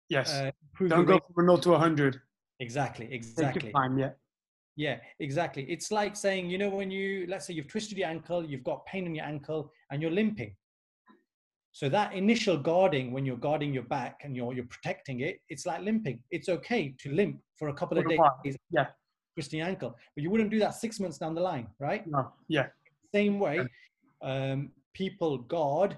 [0.10, 0.32] Yes.
[0.34, 0.52] uh,
[0.88, 2.22] Don't go from a 0 to 100.
[2.62, 3.98] exactly exactly time.
[4.04, 4.12] Yeah.
[4.86, 5.64] Yeah, exactly.
[5.74, 8.86] It's like saying, you know, when you, let's say you've twisted your ankle, you've got
[8.86, 10.56] pain in your ankle, and you're limping.
[11.78, 15.68] So that initial guarding, when you're guarding your back and you're you're protecting it, it's
[15.68, 16.20] like limping.
[16.32, 18.88] It's okay to limp for a couple of days, yeah.
[19.36, 22.08] twisting your ankle, but you wouldn't do that six months down the line, right?
[22.08, 22.34] No.
[22.48, 22.70] Yeah.
[23.14, 23.64] Same way,
[24.24, 25.96] um, people guard,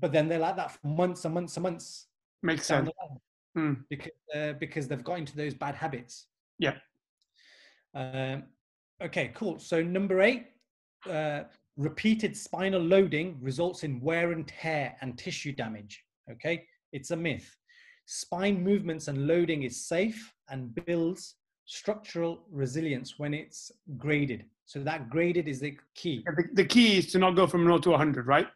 [0.00, 2.08] but then they're like that for months and months and months
[2.42, 2.90] Makes sense.
[3.56, 3.84] Mm.
[3.88, 6.26] because uh, because they've got into those bad habits.
[6.58, 6.78] Yeah.
[7.94, 8.42] Um,
[9.00, 9.60] okay, cool.
[9.60, 10.46] So number eight,
[11.08, 11.42] uh,
[11.76, 16.04] repeated spinal loading results in wear and tear and tissue damage.
[16.30, 17.56] Okay, it's a myth.
[18.06, 24.44] Spine movements and loading is safe and builds structural resilience when it's graded.
[24.66, 26.24] So that graded is the key.
[26.26, 28.48] The, the key is to not go from 0 to 100, right?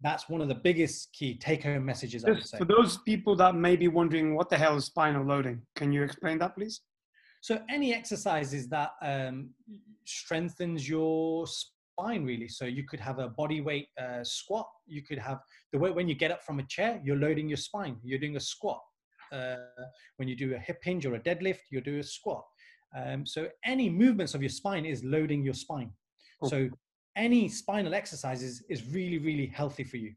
[0.00, 2.24] That's one of the biggest key take-home messages.
[2.24, 2.58] I would Just say.
[2.58, 6.02] for those people that may be wondering what the hell is spinal loading, can you
[6.02, 6.80] explain that, please?
[7.40, 9.50] So any exercises that um,
[10.04, 11.46] strengthens your
[11.94, 12.48] spine, really.
[12.48, 14.66] So you could have a body weight uh, squat.
[14.86, 15.38] You could have
[15.72, 17.96] the way when you get up from a chair, you're loading your spine.
[18.02, 18.80] You're doing a squat.
[19.32, 19.56] Uh,
[20.16, 22.44] when you do a hip hinge or a deadlift, you do a squat.
[22.96, 25.90] Um, so any movements of your spine is loading your spine.
[26.40, 26.50] Cool.
[26.50, 26.68] So
[27.16, 30.14] any spinal exercises is really, really healthy for you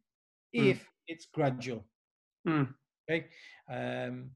[0.55, 0.71] Mm.
[0.71, 1.83] if it's gradual.
[2.47, 2.73] Mm.
[3.09, 3.27] Okay.
[3.69, 4.31] Um,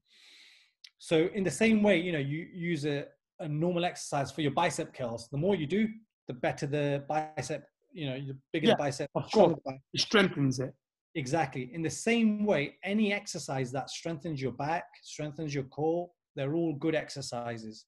[0.98, 3.06] so in the same way, you know, you use a,
[3.40, 5.28] a normal exercise for your bicep curls.
[5.30, 5.88] The more you do,
[6.28, 7.64] the better the bicep.
[7.92, 9.10] You know, the bigger Yeah, the bicep.
[9.14, 9.54] of course.
[9.54, 9.80] the bicep.
[9.92, 10.72] It strengthens it.
[11.14, 11.70] Exactly.
[11.74, 16.74] In the same way, any exercise that strengthens your back, strengthens your core, they're all
[16.74, 17.84] good exercises.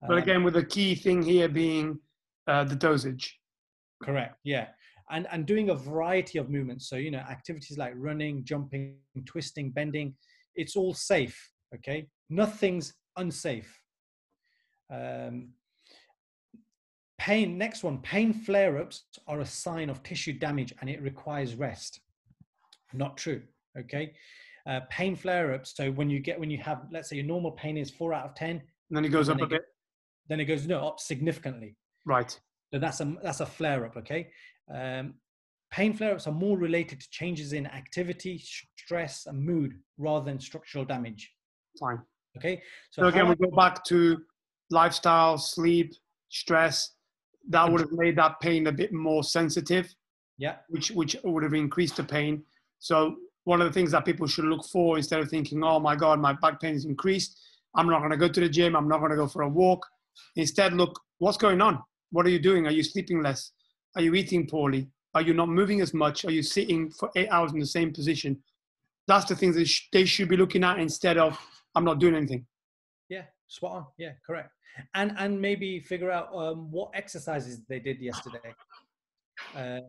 [0.00, 2.00] But Um, again, with the key thing here being
[2.48, 3.38] uh, the dosage.
[4.02, 4.36] Correct.
[4.42, 4.68] Yeah.
[5.10, 6.88] And and doing a variety of movements.
[6.88, 10.16] So you know, activities like running, jumping, twisting, bending,
[10.56, 11.38] it's all safe.
[11.74, 12.08] Okay.
[12.28, 13.70] Nothing's unsafe.
[14.92, 15.50] Um,
[17.24, 17.56] pain.
[17.56, 17.98] Next one.
[17.98, 22.00] Pain flare-ups are a sign of tissue damage, and it requires rest.
[22.92, 23.42] Not true.
[23.78, 24.12] Okay.
[24.66, 25.74] Uh, pain flare-ups.
[25.74, 28.26] So when you get when you have, let's say, your normal pain is four out
[28.26, 28.50] of ten,
[28.90, 29.62] And then it goes up a bit.
[30.28, 31.76] then it goes no up significantly.
[32.04, 32.38] Right.
[32.72, 33.96] So that's a that's a flare up.
[33.96, 34.28] Okay.
[34.72, 35.14] Um,
[35.70, 38.38] pain flare ups are more related to changes in activity,
[38.76, 41.32] stress, and mood rather than structural damage.
[41.80, 42.00] Fine.
[42.36, 42.62] Okay.
[42.90, 44.18] So again, we go back to
[44.70, 45.92] lifestyle, sleep,
[46.28, 46.93] stress.
[47.48, 49.94] That would have made that pain a bit more sensitive,
[50.38, 52.42] yeah, which which would have increased the pain.
[52.78, 55.96] So one of the things that people should look for instead of thinking, "Oh my
[55.96, 57.38] God, my back pain is increased.
[57.74, 58.74] I'm not going to go to the gym.
[58.74, 59.86] I'm not going to go for a walk."
[60.36, 61.82] Instead, look, what's going on?
[62.10, 62.66] What are you doing?
[62.66, 63.52] Are you sleeping less?
[63.96, 64.88] Are you eating poorly?
[65.14, 66.24] Are you not moving as much?
[66.24, 68.42] Are you sitting for eight hours in the same position?
[69.06, 71.38] That's the things that they should be looking at instead of,
[71.74, 72.46] "I'm not doing anything."
[73.08, 73.86] yeah, spot on.
[73.98, 74.50] Yeah, correct.
[74.94, 78.54] And and maybe figure out um, what exercises they did yesterday.
[79.54, 79.82] Um,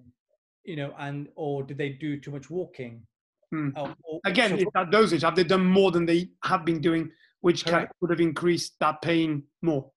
[0.63, 3.05] you know, and or did they do too much walking?
[3.51, 3.69] Hmm.
[3.75, 5.21] Or- or- Again, so- it's that dosage.
[5.21, 9.01] Have they done more than they have been doing, which can, would have increased that
[9.01, 9.91] pain more?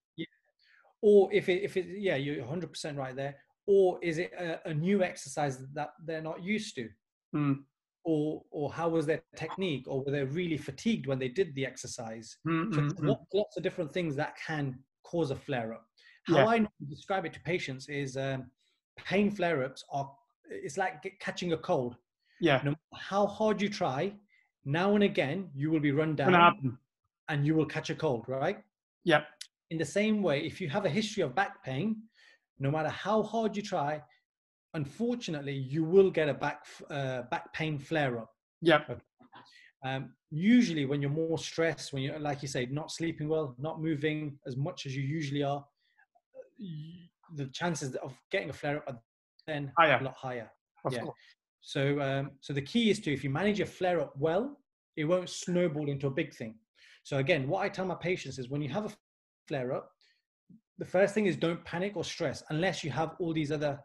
[1.00, 4.74] or if it if it yeah you're 100% right there or is it a, a
[4.74, 6.88] new exercise that they're not used to
[7.34, 7.58] Mm.
[8.08, 11.66] Or or how was their technique or were they really fatigued when they did the
[11.72, 12.28] exercise?
[12.46, 13.08] Mm, so mm.
[13.08, 15.84] lots, lots of different things that can cause a flare up
[16.24, 16.46] how Yeah.
[16.54, 16.56] i
[16.88, 18.50] describe it to patients is um,
[19.10, 20.08] pain flare ups are
[20.50, 21.96] it's like catching a cold.
[22.40, 24.12] Yeah, no matter how hard you try
[24.64, 26.78] now and again you will be run down
[27.30, 28.58] and you will catch a cold right?
[29.04, 29.22] Yeah,
[29.70, 31.88] in the same way, if you have a history of back pain,
[32.58, 34.02] no matter how hard you try,
[34.74, 38.30] unfortunately, you will get a back uh, back pain flare up.
[38.60, 38.80] yeah,
[39.84, 43.80] Um, usually, when you're more stressed, when you're like you say, not sleeping well, not
[43.80, 45.64] moving as much as you usually are,
[46.58, 49.00] y- the chances of getting a flare up are
[49.46, 49.98] then Higher.
[50.00, 50.50] a lot higher.
[50.84, 51.00] of Yeah.
[51.00, 51.16] course.
[51.60, 54.58] So, um, so the key is to if you manage your flare up well,
[54.96, 56.54] it won't snowball into a big thing.
[57.04, 58.92] So again, what I tell my patients is when you have a
[59.48, 59.90] flare up,
[60.78, 63.80] the first thing is don't panic or stress unless you have all these other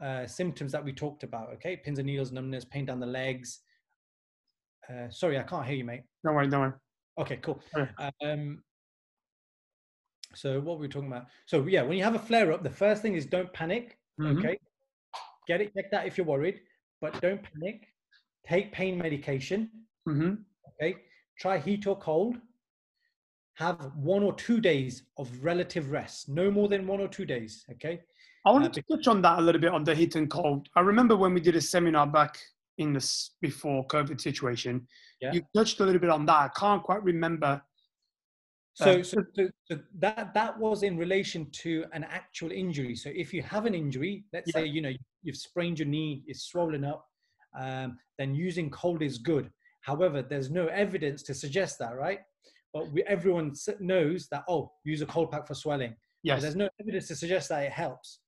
[0.00, 1.50] uh, symptoms that we talked about.
[1.54, 3.60] Okay, pins and needles, numbness, pain down the legs.
[4.88, 6.02] Uh, sorry, I can't hear you, mate.
[6.24, 6.72] Don't worry, don't worry.
[7.18, 7.60] Okay, cool.
[7.76, 7.90] Okay.
[8.22, 8.62] Um,
[10.34, 11.26] so what were we talking about?
[11.46, 13.98] So yeah, when you have a flare up, the first thing is don't panic.
[14.20, 14.38] Mhm.
[14.38, 14.58] Okay,
[15.46, 16.60] get it checked out if you're worried,
[17.00, 17.88] but don't panic.
[18.46, 19.70] Take pain medication.
[20.08, 20.44] Mhm.
[20.68, 20.96] Okay,
[21.38, 22.40] try heat or cold.
[23.54, 27.64] Have one or two days of relative rest, no more than one or two days.
[27.72, 28.02] Okay,
[28.46, 30.68] I wanted Uh, to touch on that a little bit on the heat and cold.
[30.74, 32.38] I remember when we did a seminar back
[32.78, 34.86] in this before COVID situation.
[35.20, 35.32] Yeah.
[35.34, 36.38] You touched a little bit on that.
[36.38, 37.62] I can't quite remember.
[38.74, 39.24] So, Uh, so,
[39.68, 42.94] so, that that was in relation to an actual injury.
[42.96, 44.60] So if you have an injury, let's Yeah.
[44.60, 47.06] say you know you've sprained your knee, it's swollen up,
[47.58, 49.52] um, then using cold is good.
[49.82, 52.20] However, there's no evidence to suggest that, right?
[52.72, 55.90] But we, everyone knows that oh, use a cold pack for swelling.
[55.90, 58.20] But Yes, there's no evidence to suggest that it helps.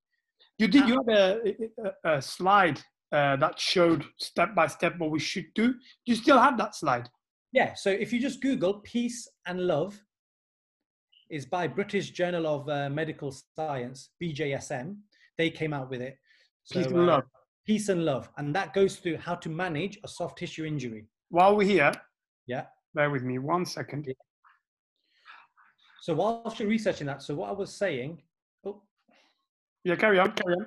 [0.63, 0.89] You did.
[0.89, 2.81] You had a, a, slide
[3.13, 5.75] uh, that showed step by step what we should do.
[6.07, 7.09] You still have that slide.
[7.53, 7.75] Yeah.
[7.75, 10.01] So if you just Google "peace and love,"
[11.31, 14.97] is by British Journal of uh, Medical Science (BJSM).
[15.39, 16.17] They came out with it.
[16.65, 17.25] So, Peace and uh, love.
[17.67, 21.57] peace and love and that goes through how to manage a soft tissue injury While
[21.57, 21.93] we're here,
[22.47, 24.07] yeah bear with me one second.
[26.03, 28.23] so whilst you're researching that so what i was saying
[29.85, 30.67] Yeah, carry on, carry on.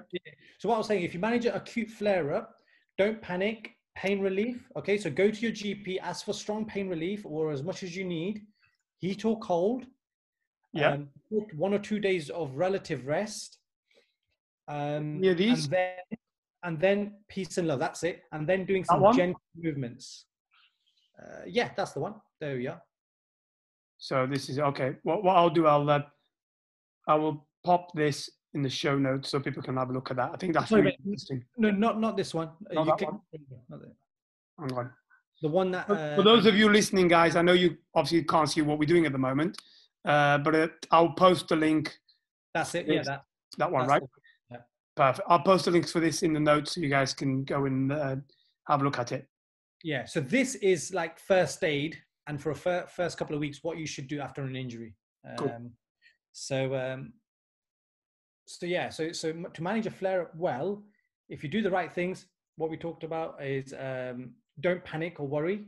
[0.59, 2.55] so what i was saying if you manage an acute flare up
[2.97, 4.97] don't panic pain relief okay?
[4.97, 8.03] So go to your gp ask for strong pain relief or as much as you
[8.03, 8.41] need
[8.99, 9.85] heat or cold.
[10.73, 10.91] Yeah.
[10.93, 11.07] um,
[11.55, 13.59] one or two days of relative rest
[14.67, 15.97] um Yeah, these- and then
[16.63, 16.99] and then
[17.29, 18.23] peace and love that's it.
[18.33, 20.25] And then doing some gentle movements.
[21.17, 22.15] Uh, yeah that's the one.
[22.41, 22.81] There we are.
[23.97, 24.95] So this is okay.
[25.03, 26.01] What what I'll do, I'll uh,
[27.07, 30.17] I will pop this in the show notes so people can have a look at
[30.17, 30.31] that.
[30.33, 31.43] I think that's Sorry, really interesting.
[31.57, 32.47] No, not not this one.
[32.71, 33.21] Uh, Not you that click- one?
[33.69, 33.79] not
[34.59, 34.91] Hang on.
[35.41, 35.85] The one that.
[35.87, 38.79] For, Uh, for those of you listening, guys, I know you obviously can't see what
[38.79, 39.61] we're doing at the moment.
[40.05, 41.95] Uh, but it, I'll post the link.
[42.53, 42.87] That's it.
[42.87, 43.25] Yeah, that,
[43.57, 44.01] That one, right?
[44.01, 44.09] the-
[44.95, 45.27] Perfect.
[45.29, 47.91] I'll post the links for this in the notes so you guys can go and
[47.91, 48.15] uh,
[48.69, 49.27] have a look at it.
[49.83, 50.05] yeah.
[50.05, 51.97] So this is like first aid,
[52.27, 54.95] and for a fir- first couple of weeks, what you should do after an injury.
[55.37, 55.49] Cool.
[55.51, 55.71] Um,
[56.31, 57.11] so, um,
[58.45, 58.89] so yeah.
[58.89, 60.83] So, so to manage a flare up well,
[61.29, 62.27] if you do the right things,
[62.57, 65.65] what we talked about is um, don't panic or worry.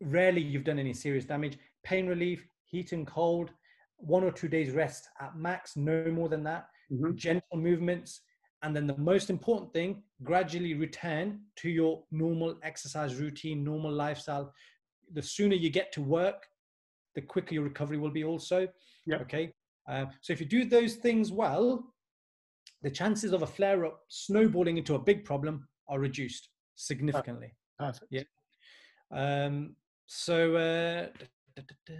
[0.00, 1.58] Rarely you've done any serious damage.
[1.82, 3.50] Pain relief, heat and cold,
[3.96, 6.68] one or two days rest at max, no more than that.
[6.92, 7.16] Mhm.
[7.16, 8.20] gentle movements,
[8.62, 14.52] and then the most important thing, gradually return to your normal exercise routine, normal lifestyle.
[15.12, 16.46] The sooner you get to work,
[17.14, 18.68] the quicker your recovery will be also.
[19.06, 19.16] Yeah.
[19.22, 19.54] Okay.
[19.88, 21.92] Uh, so if you do those things well,
[22.82, 27.54] the chances of a flare up snowballing into a big problem are reduced significantly.
[27.78, 28.06] Perfect.
[28.10, 28.22] Yeah.
[29.10, 29.76] Um,
[30.06, 31.06] so, uh,
[31.56, 31.94] da, da, da.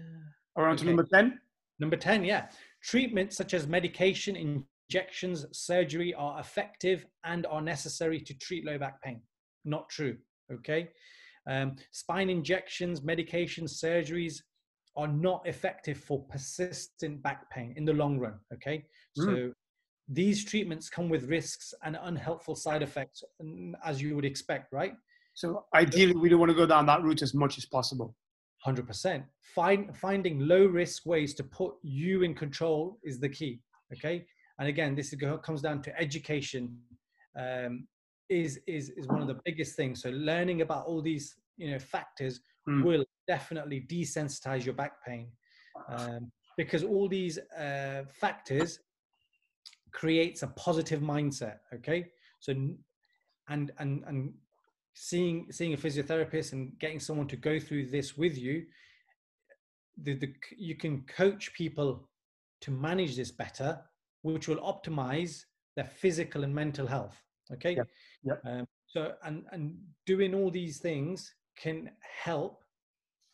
[0.56, 1.40] We're to number 10.
[1.78, 2.46] Number 10, yeah.
[2.82, 9.02] Treatments such as medication, injections, surgery are effective and are necessary to treat low back
[9.02, 9.20] pain.
[9.64, 10.16] Not true.
[10.52, 10.90] Okay.
[11.48, 14.40] Um, spine injections, medications, surgeries
[14.96, 18.34] are not effective for persistent back pain in the long run.
[18.52, 18.84] Okay.
[19.16, 19.52] So
[20.08, 24.94] these treatments come with risks and unhelpful side effects, mm, as you would expect, right?
[25.34, 28.14] So ideally, we don't want to go down that route as much as possible.
[28.62, 29.24] Hundred percent.
[29.54, 33.60] Find finding low risk ways to put you in control is the key.
[33.92, 34.24] Okay,
[34.58, 36.78] and again, this comes down to education.
[37.36, 37.86] Um,
[38.30, 40.02] is is is one of the biggest things.
[40.02, 42.82] So learning about all these you know factors Mm.
[42.82, 45.28] will definitely desensitize your back pain
[45.88, 48.78] um, because all these uh, factors
[49.92, 51.58] creates a positive mindset.
[51.74, 52.06] Okay,
[52.40, 52.52] so
[53.48, 54.32] and and and
[54.94, 58.64] seeing seeing a physiotherapist and getting someone to go through this with you
[60.02, 62.08] the, the you can coach people
[62.60, 63.80] to manage this better
[64.22, 65.42] which will optimize
[65.76, 67.20] their physical and mental health
[67.52, 67.88] okay Yep,
[68.22, 68.42] yep.
[68.46, 71.90] Um, so and and doing all these things can
[72.24, 72.62] help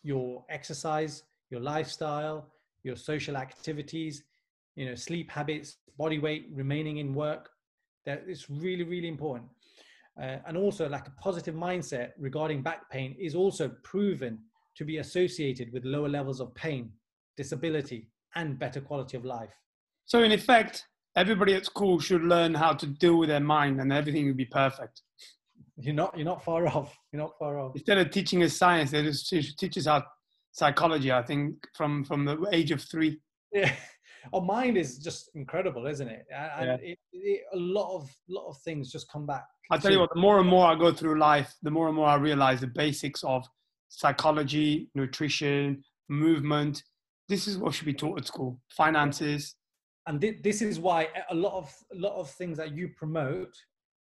[0.03, 2.53] your exercise your lifestyle
[2.83, 4.25] your social activities
[4.77, 7.51] you know sleep habits body weight remaining in work
[8.07, 9.49] That it's really really important
[10.21, 14.39] uh, and also like a positive mindset regarding back pain is also proven
[14.77, 16.93] to be associated with lower levels of pain
[17.37, 19.55] disability and better quality of life
[20.11, 23.93] So in effect, everybody at school should learn how to deal with their mind, and
[23.93, 25.03] everything will be perfect.
[25.83, 28.91] You're not you're not far off you're not far off Instead of teaching us science,
[28.91, 30.05] they just teach, us how
[30.53, 31.11] psychology.
[31.13, 33.21] I think from from the age of three.
[33.53, 33.73] yeah
[34.33, 36.91] oh, our mind is just incredible isn't it A- and Yeah.
[36.91, 40.11] it, it, a lot of lot of things just come back I tell you what,
[40.13, 42.67] the more and more I go through life, the more and more I realize the
[42.67, 43.47] basics of
[43.89, 46.83] psychology, nutrition, movement.
[47.29, 48.59] This is what should be taught at school.
[48.77, 49.55] Finances.
[50.09, 53.55] and this is why a lot of a lot of things that you promote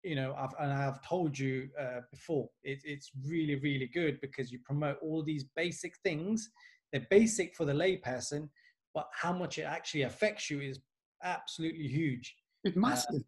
[0.03, 4.51] you know I've, and i've told you uh, before it, it's really really good because
[4.51, 6.49] you promote all these basic things
[6.91, 8.49] they're basic for the layperson
[8.93, 10.79] but how much it actually affects you is
[11.23, 13.21] absolutely huge It's massive.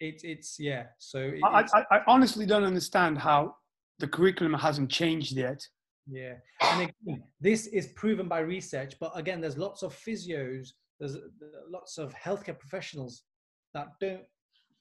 [0.00, 3.54] it's it's yeah so it, I, it's, I, I honestly don't understand how
[3.98, 5.66] the curriculum hasn't changed yet.
[6.08, 8.94] Yeah, and again, this is proven by research.
[9.00, 10.68] But again, there's lots of physios,
[11.00, 11.20] there's uh,
[11.68, 13.22] lots of healthcare professionals
[13.74, 14.22] that don't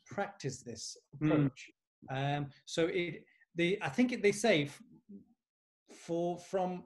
[0.05, 1.31] practice this Mm.
[1.31, 1.69] approach.
[2.09, 3.25] Um, so it,
[3.55, 4.69] they, I think it, they say
[5.93, 6.83] for from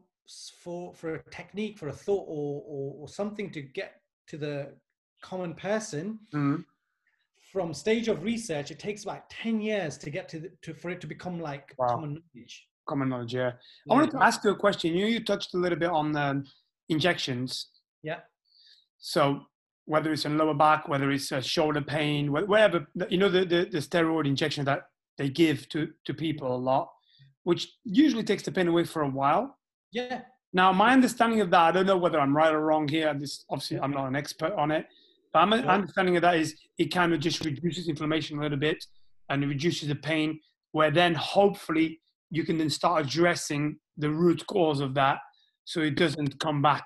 [0.61, 4.73] for for a technique, for a thought, or or, or something to get to the
[5.21, 6.19] common person.
[6.33, 6.65] Mhm.
[7.51, 10.91] From stage of research, it takes about ten years to get to, the, to for
[10.91, 11.87] it to become like Wow.
[11.87, 12.67] common knowledge.
[12.87, 13.53] Common knowledge, yeah.
[13.89, 14.95] I wanted to ask you a question.
[14.95, 16.45] You, you touched a little bit on um,
[16.89, 17.69] injections.
[18.03, 18.21] Yeah.
[18.99, 19.45] So
[19.89, 23.43] whether it's in lower back, whether it's uh, shoulder pain, wh- wherever, you know, the,
[23.43, 24.83] the, the steroid injection that
[25.17, 26.87] they give to, to people a lot,
[27.43, 29.57] which usually takes the pain away for a while.
[29.91, 30.21] Yeah,
[30.53, 33.11] Now, my understanding of that, I don't know whether I'm right or wrong here.
[33.15, 34.85] This obviously, I'm not an expert on it,
[35.33, 35.73] but my Yeah.
[35.73, 38.77] understanding of that is it kind of just reduces inflammation a little bit
[39.29, 40.39] and it reduces the pain.
[40.71, 45.17] Where then hopefully you can then start addressing the root cause of that,
[45.65, 46.85] so it doesn't come back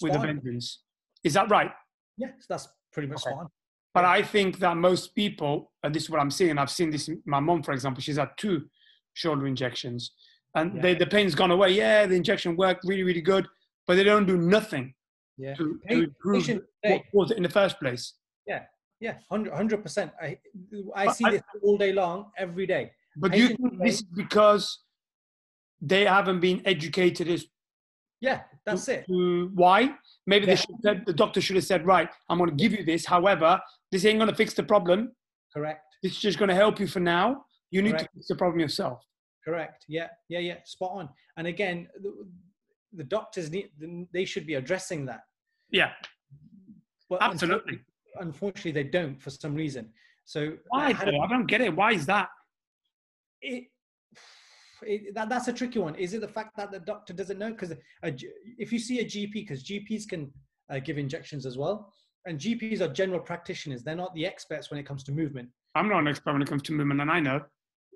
[0.00, 0.80] with a vengeance.
[1.24, 1.70] Is that right?
[2.16, 3.34] Yes, that's pretty much Okay.
[3.34, 3.48] on.
[3.94, 7.10] But I think that most people, and this is what I'm seeing, I've seen this,
[7.26, 8.68] my mom, for example, she's had two
[9.14, 10.12] shoulder injections
[10.54, 10.82] and Yeah.
[10.82, 11.70] they, the pain's gone away.
[11.72, 13.46] Yeah, the injection worked really, really good,
[13.86, 14.94] but they don't do nothing
[15.36, 15.54] Yeah.
[15.54, 18.14] to, Hey, to improve patient what was it in the first place.
[18.46, 18.64] yeah,
[19.00, 20.12] yeah, hundred percent.
[20.20, 20.38] I
[20.94, 22.92] I But see I- this all day long, every day.
[23.16, 24.84] But do you think this is because
[25.82, 27.46] they haven't been educated as
[28.20, 29.06] Yeah, that's to- it.
[29.06, 29.98] to- why?
[30.26, 30.54] Maybe Yeah.
[30.54, 33.04] should said, the doctor should have said, right, I'm going to give you this.
[33.06, 33.60] However,
[33.90, 35.12] this ain't going to fix the problem.
[35.54, 35.84] Correct.
[36.02, 37.44] Is just going to help you for now.
[37.70, 38.04] You need Correct.
[38.04, 39.04] to fix the problem yourself.
[39.44, 39.84] Correct.
[39.88, 40.08] Yeah.
[40.28, 40.38] Yeah.
[40.38, 40.56] Yeah.
[40.64, 41.08] Spot on.
[41.36, 42.12] And again, the,
[42.94, 43.70] the doctors need.
[44.12, 45.22] They should be addressing that.
[45.70, 45.92] Yeah,
[47.08, 47.80] But absolutely.
[48.20, 49.90] Unfortunately, unfortunately, they don't for some reason.
[50.26, 50.92] So Why?
[50.92, 51.08] Had?
[51.08, 51.74] I don't get it.
[51.74, 52.28] Why is that?
[53.40, 53.64] it,
[54.86, 55.94] it, that, that's a tricky one.
[55.96, 57.50] Is it the fact that the doctor doesn't know?
[57.50, 57.72] Because
[58.02, 60.30] if you see a GP, because GPs can
[60.70, 61.92] uh, give injections as well,
[62.26, 63.82] and GPs are general practitioners.
[63.82, 65.48] They're not the experts when it comes to movement.
[65.74, 67.40] I'm not an expert when it comes to movement, and I know.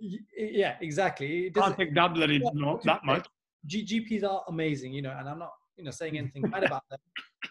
[0.01, 1.47] Y- Yeah, exactly.
[1.47, 3.26] It Can't doesn't, take that bloody not that much.
[3.66, 6.82] G- GPs are amazing, you know, and I'm not, you know, saying anything bad about
[6.91, 6.99] them.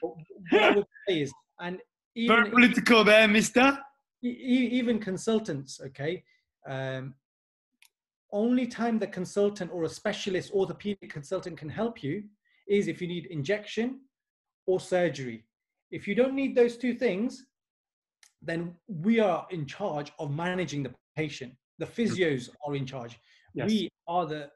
[0.02, 0.12] But
[0.50, 1.80] what I would say is, and
[2.16, 3.78] even Very political there, mister.
[4.24, 6.24] e- even consultants, okay,
[6.68, 7.14] um,
[8.36, 12.24] only time the consultant or a specialist orthopedic consultant can help you
[12.68, 14.02] is if you need injection
[14.68, 15.46] or surgery.
[15.90, 17.46] If you don't need those two things,
[18.42, 21.54] then we are in charge of managing the patient.
[21.80, 23.18] The physios are in charge.
[23.54, 23.70] Yes.
[23.70, 24.50] We are the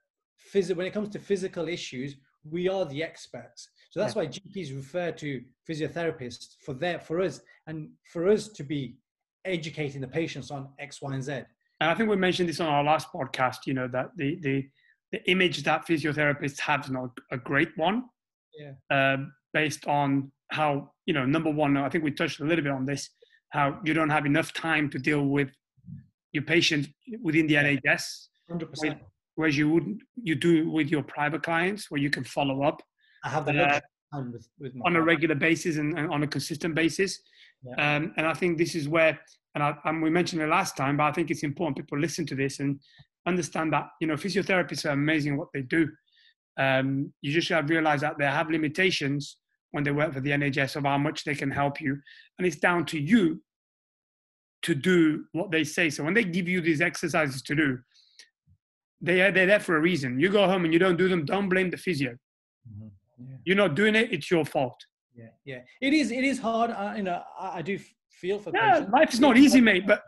[0.53, 3.69] phys- when it comes to physical issues, we are the experts.
[3.91, 8.63] So that's why GPs refer to physiotherapists for their for us and for us to
[8.63, 8.97] be
[9.45, 11.43] educating the patients on X, Y, and Z.
[11.79, 13.65] And I think we mentioned this on our last podcast.
[13.65, 14.67] You know that the the
[15.11, 18.03] the image that physiotherapists have is not a great one.
[18.59, 18.73] Yeah.
[19.13, 22.71] Um, based on how you know, number one, I think we touched a little bit
[22.73, 23.09] on this.
[23.49, 25.49] How you don't have enough time to deal with
[26.33, 26.87] your patient
[27.23, 28.99] within the NHS, Hundred percent.
[29.35, 32.81] whereas you wouldn't you do with your private clients, where you can follow up
[33.23, 33.79] I have the Uh,
[34.13, 37.19] time with with my on a regular basis and, and on a consistent basis.
[37.63, 37.95] Yeah.
[37.95, 39.19] Um, and I think this is where,
[39.55, 42.25] and, I, and we mentioned it last time, but I think it's important people listen
[42.27, 42.79] to this and
[43.25, 45.89] understand that you know physiotherapists are amazing at what they do.
[46.57, 49.37] Um, you just have to realize that they have limitations
[49.71, 51.97] when they work for the NHS of how much they can help you,
[52.37, 53.41] and it's down to you
[54.61, 55.89] to do what they say.
[55.89, 57.79] So when they give you these exercises to do,
[59.01, 60.19] they are they're there for a reason.
[60.19, 62.17] You go home and you don't do them, don't blame the physio.
[62.69, 62.91] Mhm.
[63.17, 63.35] Yeah.
[63.45, 64.79] You're not doing it; it's your fault.
[65.15, 65.61] Yeah, yeah.
[65.81, 66.11] It is.
[66.11, 66.71] It is hard.
[66.71, 67.79] Uh, you know, I, I do
[68.19, 68.91] feel for Yeah, patients.
[68.93, 69.85] life is not easy, mate.
[69.87, 70.01] But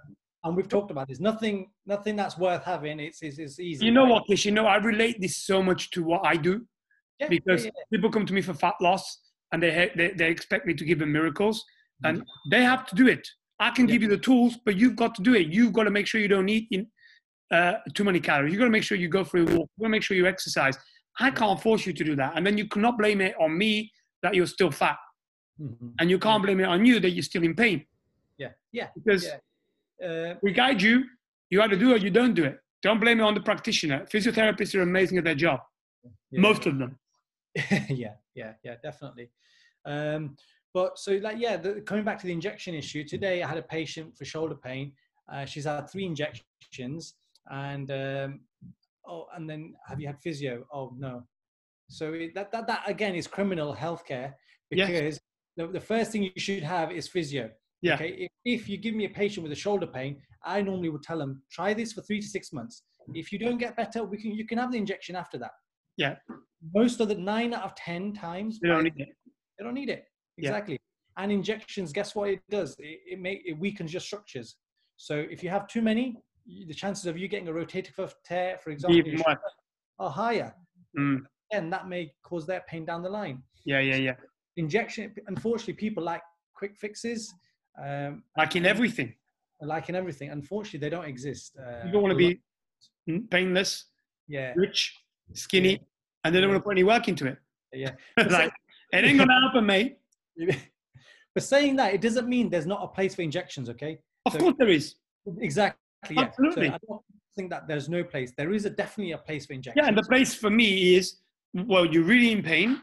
[0.43, 1.19] And we've talked about this.
[1.19, 2.99] Nothing, nothing that's worth having.
[2.99, 3.85] It's, it's, it's easy.
[3.85, 4.11] you know right?
[4.11, 4.45] what, Kish?
[4.45, 6.65] You know, I relate this so much to what I do
[7.19, 9.03] Yeah, because yeah, people come to me for fat loss
[9.51, 11.63] and they they, they expect me to give them miracles,
[12.03, 12.09] yeah.
[12.09, 13.27] and they have to do it.
[13.59, 13.93] I can Yeah.
[13.93, 15.47] give you the tools, but you've got to do it.
[15.55, 16.87] You've got to make sure you don't eat in,
[17.57, 18.51] uh, too many calories.
[18.51, 19.67] You've got to make sure you go for a walk.
[19.71, 20.75] You've got to make sure you exercise.
[21.19, 23.91] I can't force you to do that, and then you cannot blame it on me
[24.23, 24.97] that you're still fat,
[25.61, 25.93] Mhm.
[25.99, 27.85] and you can't blame it on you that you're still in pain
[28.41, 28.87] yeah, yeah.
[28.97, 30.07] because Yeah.
[30.07, 30.95] Uh, we guide you.
[31.51, 32.57] You either do it or you don't do it.
[32.81, 33.99] Don't blame it on the practitioner.
[34.11, 35.59] Physiotherapists are amazing at their job.
[36.31, 36.41] yeah.
[36.41, 36.97] Most of them.
[38.03, 39.29] yeah, yeah, yeah, definitely.
[39.85, 40.35] Um,
[40.73, 43.03] but so like yeah, the, coming back to the injection issue.
[43.03, 44.93] Today I had a patient for shoulder pain.
[45.31, 47.15] Uh, she's had three injections,
[47.51, 48.39] and um,
[49.07, 50.65] oh, and then have you had physio?
[50.73, 51.23] Oh no.
[51.89, 54.33] So it, that that that again is criminal healthcare
[54.71, 54.87] Yes.
[54.89, 55.19] because
[55.57, 57.51] the, the first thing you should have is physio.
[57.81, 57.95] Yeah.
[57.95, 58.29] Okay.
[58.45, 61.17] If, if you give me a patient with a shoulder pain, I normally would tell
[61.17, 62.83] them try this for three to six months.
[63.13, 65.51] If you don't get better, we can you can have the injection after that.
[65.97, 66.15] Yeah.
[66.73, 69.09] Most of the nine out of ten times They don't need it.
[69.57, 70.05] they don't need it.
[70.37, 70.49] Yeah.
[70.49, 70.79] Exactly.
[71.17, 72.75] And injections, guess what it does?
[72.79, 74.55] It, it, make, it weakens your structures.
[74.97, 76.17] So if you have too many,
[76.67, 79.25] the chances of you getting a rotator cuff tear, for example, in Even your more.
[79.33, 79.41] shoulder
[79.99, 80.55] are higher.
[80.97, 81.21] Mm.
[81.51, 83.43] And that may cause that pain down the line.
[83.65, 84.13] Yeah, yeah, yeah.
[84.55, 86.21] Injection, unfortunately, people like
[86.55, 87.33] quick fixes,
[87.77, 89.15] um, Like in everything.
[89.61, 90.29] like in everything.
[90.29, 91.57] Unfortunately, they don't exist.
[91.57, 92.41] Uh, You don't want to be
[93.09, 93.85] mm, painless,
[94.27, 94.97] Yeah, rich,
[95.33, 95.79] skinny,
[96.23, 97.37] and they don't want to put any work into it.
[97.73, 97.91] yeah.
[98.17, 98.51] like,
[98.91, 99.97] it ain't gonna happen, mate.
[101.35, 103.99] but saying that, it doesn't mean there's not a place for injections, okay?
[104.25, 104.95] Of So- course there is.
[105.39, 105.77] Exactly.
[106.09, 106.21] Yeah.
[106.23, 106.67] Absolutely.
[106.69, 107.01] So I don't
[107.35, 108.33] think that there's no place.
[108.35, 109.81] There is a, definitely a place for injections.
[109.83, 111.17] Yeah, and the place for me is,
[111.53, 112.81] well, you're really in pain.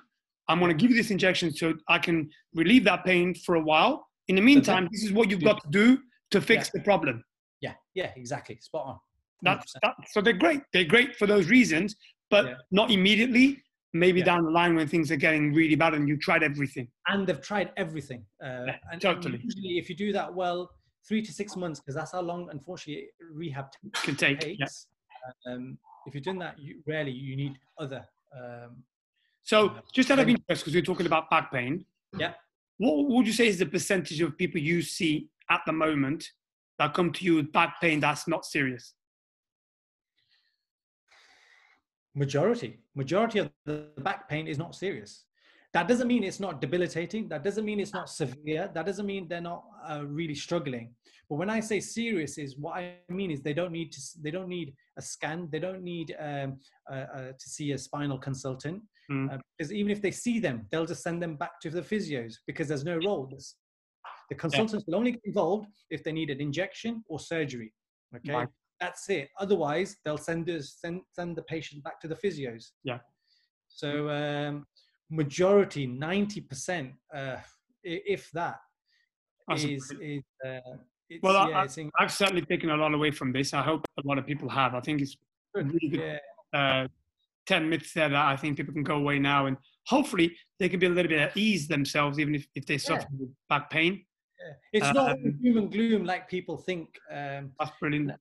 [0.49, 4.08] I'm gonna give you this injection so I can relieve that pain for a while.
[4.29, 5.99] In the meantime, this is what you've got to do
[6.31, 7.25] to fix the problem.
[7.61, 8.57] yeah, yeah, exactly.
[8.61, 8.99] Spot on.
[9.43, 9.81] That's 100%.
[9.83, 10.63] that, so they're great.
[10.73, 11.97] They're great for those reasons,
[12.31, 12.55] but Yeah.
[12.71, 13.63] not immediately.
[13.95, 14.27] Maybe Yeah.
[14.27, 16.89] down the line when things are getting really bad and you tried everything.
[17.07, 18.27] And they've tried everything.
[18.43, 19.39] Uh, Yeah, and, totally.
[19.43, 20.71] Usually, if you do that well,
[21.09, 24.41] three to six months, because that's how long, unfortunately, rehab Can take.
[24.41, 24.89] takes.
[25.47, 25.53] Yeah.
[25.53, 28.07] Um, if you're doing that, you rarely you need other.
[28.39, 28.85] Um,
[29.43, 31.87] So Uh, just out of interest, because we're talking about back pain,
[32.19, 32.35] Yeah.
[32.79, 36.31] What would you say is the percentage of people you see at the moment
[36.79, 38.95] that come to you with back pain that's not serious?
[42.15, 45.25] Majority, majority of the back pain is not serious.
[45.75, 47.29] That doesn't mean it's not debilitating.
[47.29, 48.71] That doesn't mean it's not severe.
[48.75, 50.95] That doesn't mean they're not uh, really struggling.
[51.29, 54.01] But when I say serious, is what I mean is they don't need to.
[54.23, 55.49] They don't need a scan.
[55.53, 56.59] They don't need um,
[56.91, 58.83] uh, uh, to see a spinal consultant.
[59.11, 59.41] Mm.
[59.57, 62.69] because even if they see them, they'll just send them back to the physios because
[62.69, 63.27] there's no role.
[63.27, 63.55] There's-
[64.29, 67.73] the consultants will only get involved if they need an injection or surgery.
[68.15, 68.49] Okay, Right.
[68.79, 69.31] that's it.
[69.39, 72.73] Otherwise, they'll send us send send the patient back to the physios.
[72.85, 72.99] Yeah.
[73.69, 74.67] So um,
[75.11, 77.39] majority, ninety percent, uh,
[77.83, 78.61] if that,
[79.49, 80.61] That's is is uh,
[81.09, 83.55] it's, Well, I- yeah, in- I've certainly taken a lot away from this.
[83.55, 84.75] I hope a lot of people have.
[84.75, 85.17] I think it's
[85.55, 86.01] really good.
[86.01, 86.19] Yeah,
[86.59, 86.89] uh,
[87.49, 90.79] 10 myths there that I think people can go away now and hopefully they can
[90.79, 94.05] be a little bit at ease themselves, even if, if they suffer with back pain.
[94.39, 94.53] yeah.
[94.75, 96.91] It's not Um, doom and gloom like people think.
[97.11, 98.13] Um, That's brilliant.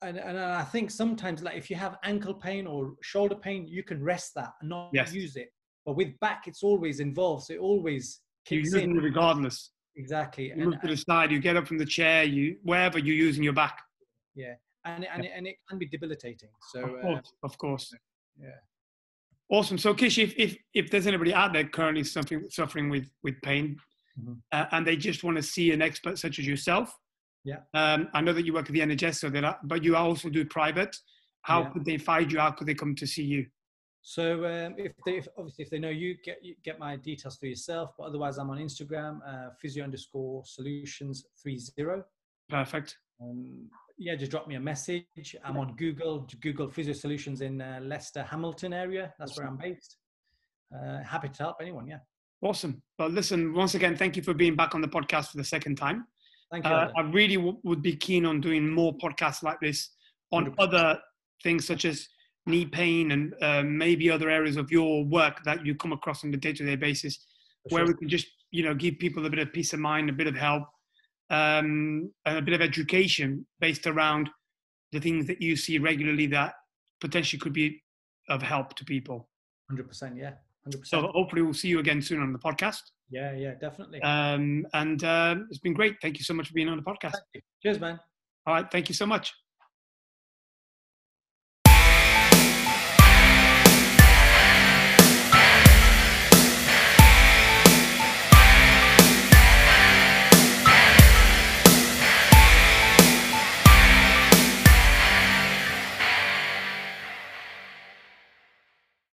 [0.00, 3.82] and, and I think sometimes, like if you have ankle pain or shoulder pain, you
[3.82, 5.12] can rest that and not Yes.
[5.12, 5.50] use it.
[5.84, 8.96] But with back, it's always involved, so it always keeps kicks in.
[8.98, 9.72] it regardless.
[9.96, 12.98] Exactly, You and move to the side, you get up from the chair, you wherever
[12.98, 13.76] you're using your back.
[14.34, 14.54] Yeah,
[14.86, 16.48] and and, and it can be debilitating.
[16.72, 17.92] So Of uh, of course.
[18.40, 18.50] yeah.
[19.50, 19.78] Awesome.
[19.78, 23.76] So, Kish, if, if, if there's anybody out there currently suffering, suffering with, with pain
[24.20, 24.38] Mhm.
[24.52, 26.92] uh, and they just want to see an expert such as yourself,
[27.44, 27.60] Yeah.
[27.74, 30.44] um, I know that you work at the NHS, so that, but you also do
[30.44, 30.96] private.
[31.42, 31.70] How Yeah.
[31.70, 32.38] could they find you?
[32.40, 33.46] How could they come to see you?
[34.02, 37.36] So um, if they if, obviously if they know you get you get my details
[37.36, 42.04] through yourself, but otherwise I'm on Instagram, uh, physio underscore solutions three zero.
[42.48, 42.96] Perfect.
[43.22, 43.68] Um,
[44.00, 45.36] yeah, just drop me a message.
[45.44, 49.12] I'm on Google, Google Physio Solutions in uh, Leicester, Hamilton area.
[49.18, 49.98] That's where I'm based.
[50.74, 51.86] Uh, happy to help anyone.
[51.86, 51.98] Yeah.
[52.40, 52.82] Awesome.
[52.98, 55.76] Well, listen, once again, thank you for being back on the podcast for the second
[55.76, 56.06] time.
[56.50, 56.70] Thank you.
[56.70, 59.90] Uh, I really w- would be keen on doing more podcasts like this
[60.32, 60.54] on 100%.
[60.58, 60.98] other
[61.42, 62.08] things such as
[62.46, 66.32] knee pain and uh, maybe other areas of your work that you come across on
[66.32, 67.26] a day-to-day basis
[67.68, 67.94] For where sure.
[67.94, 70.26] we can just you know give people a bit of peace of mind a bit
[70.26, 70.64] of help
[71.30, 74.28] um, and a bit of education based around
[74.92, 76.54] the things that you see regularly that
[77.00, 77.80] potentially could be
[78.28, 79.28] of help to people
[79.72, 80.16] 100%.
[80.16, 80.32] Yeah.
[80.68, 80.86] 100%.
[80.86, 84.00] so hopefully we'll see you again soon on the podcast yeah, yeah, definitely.
[84.02, 87.14] um, and um, it's been great thank you so much for being on the podcast
[87.62, 87.98] Cheers, man.
[88.46, 89.32] all right thank you so much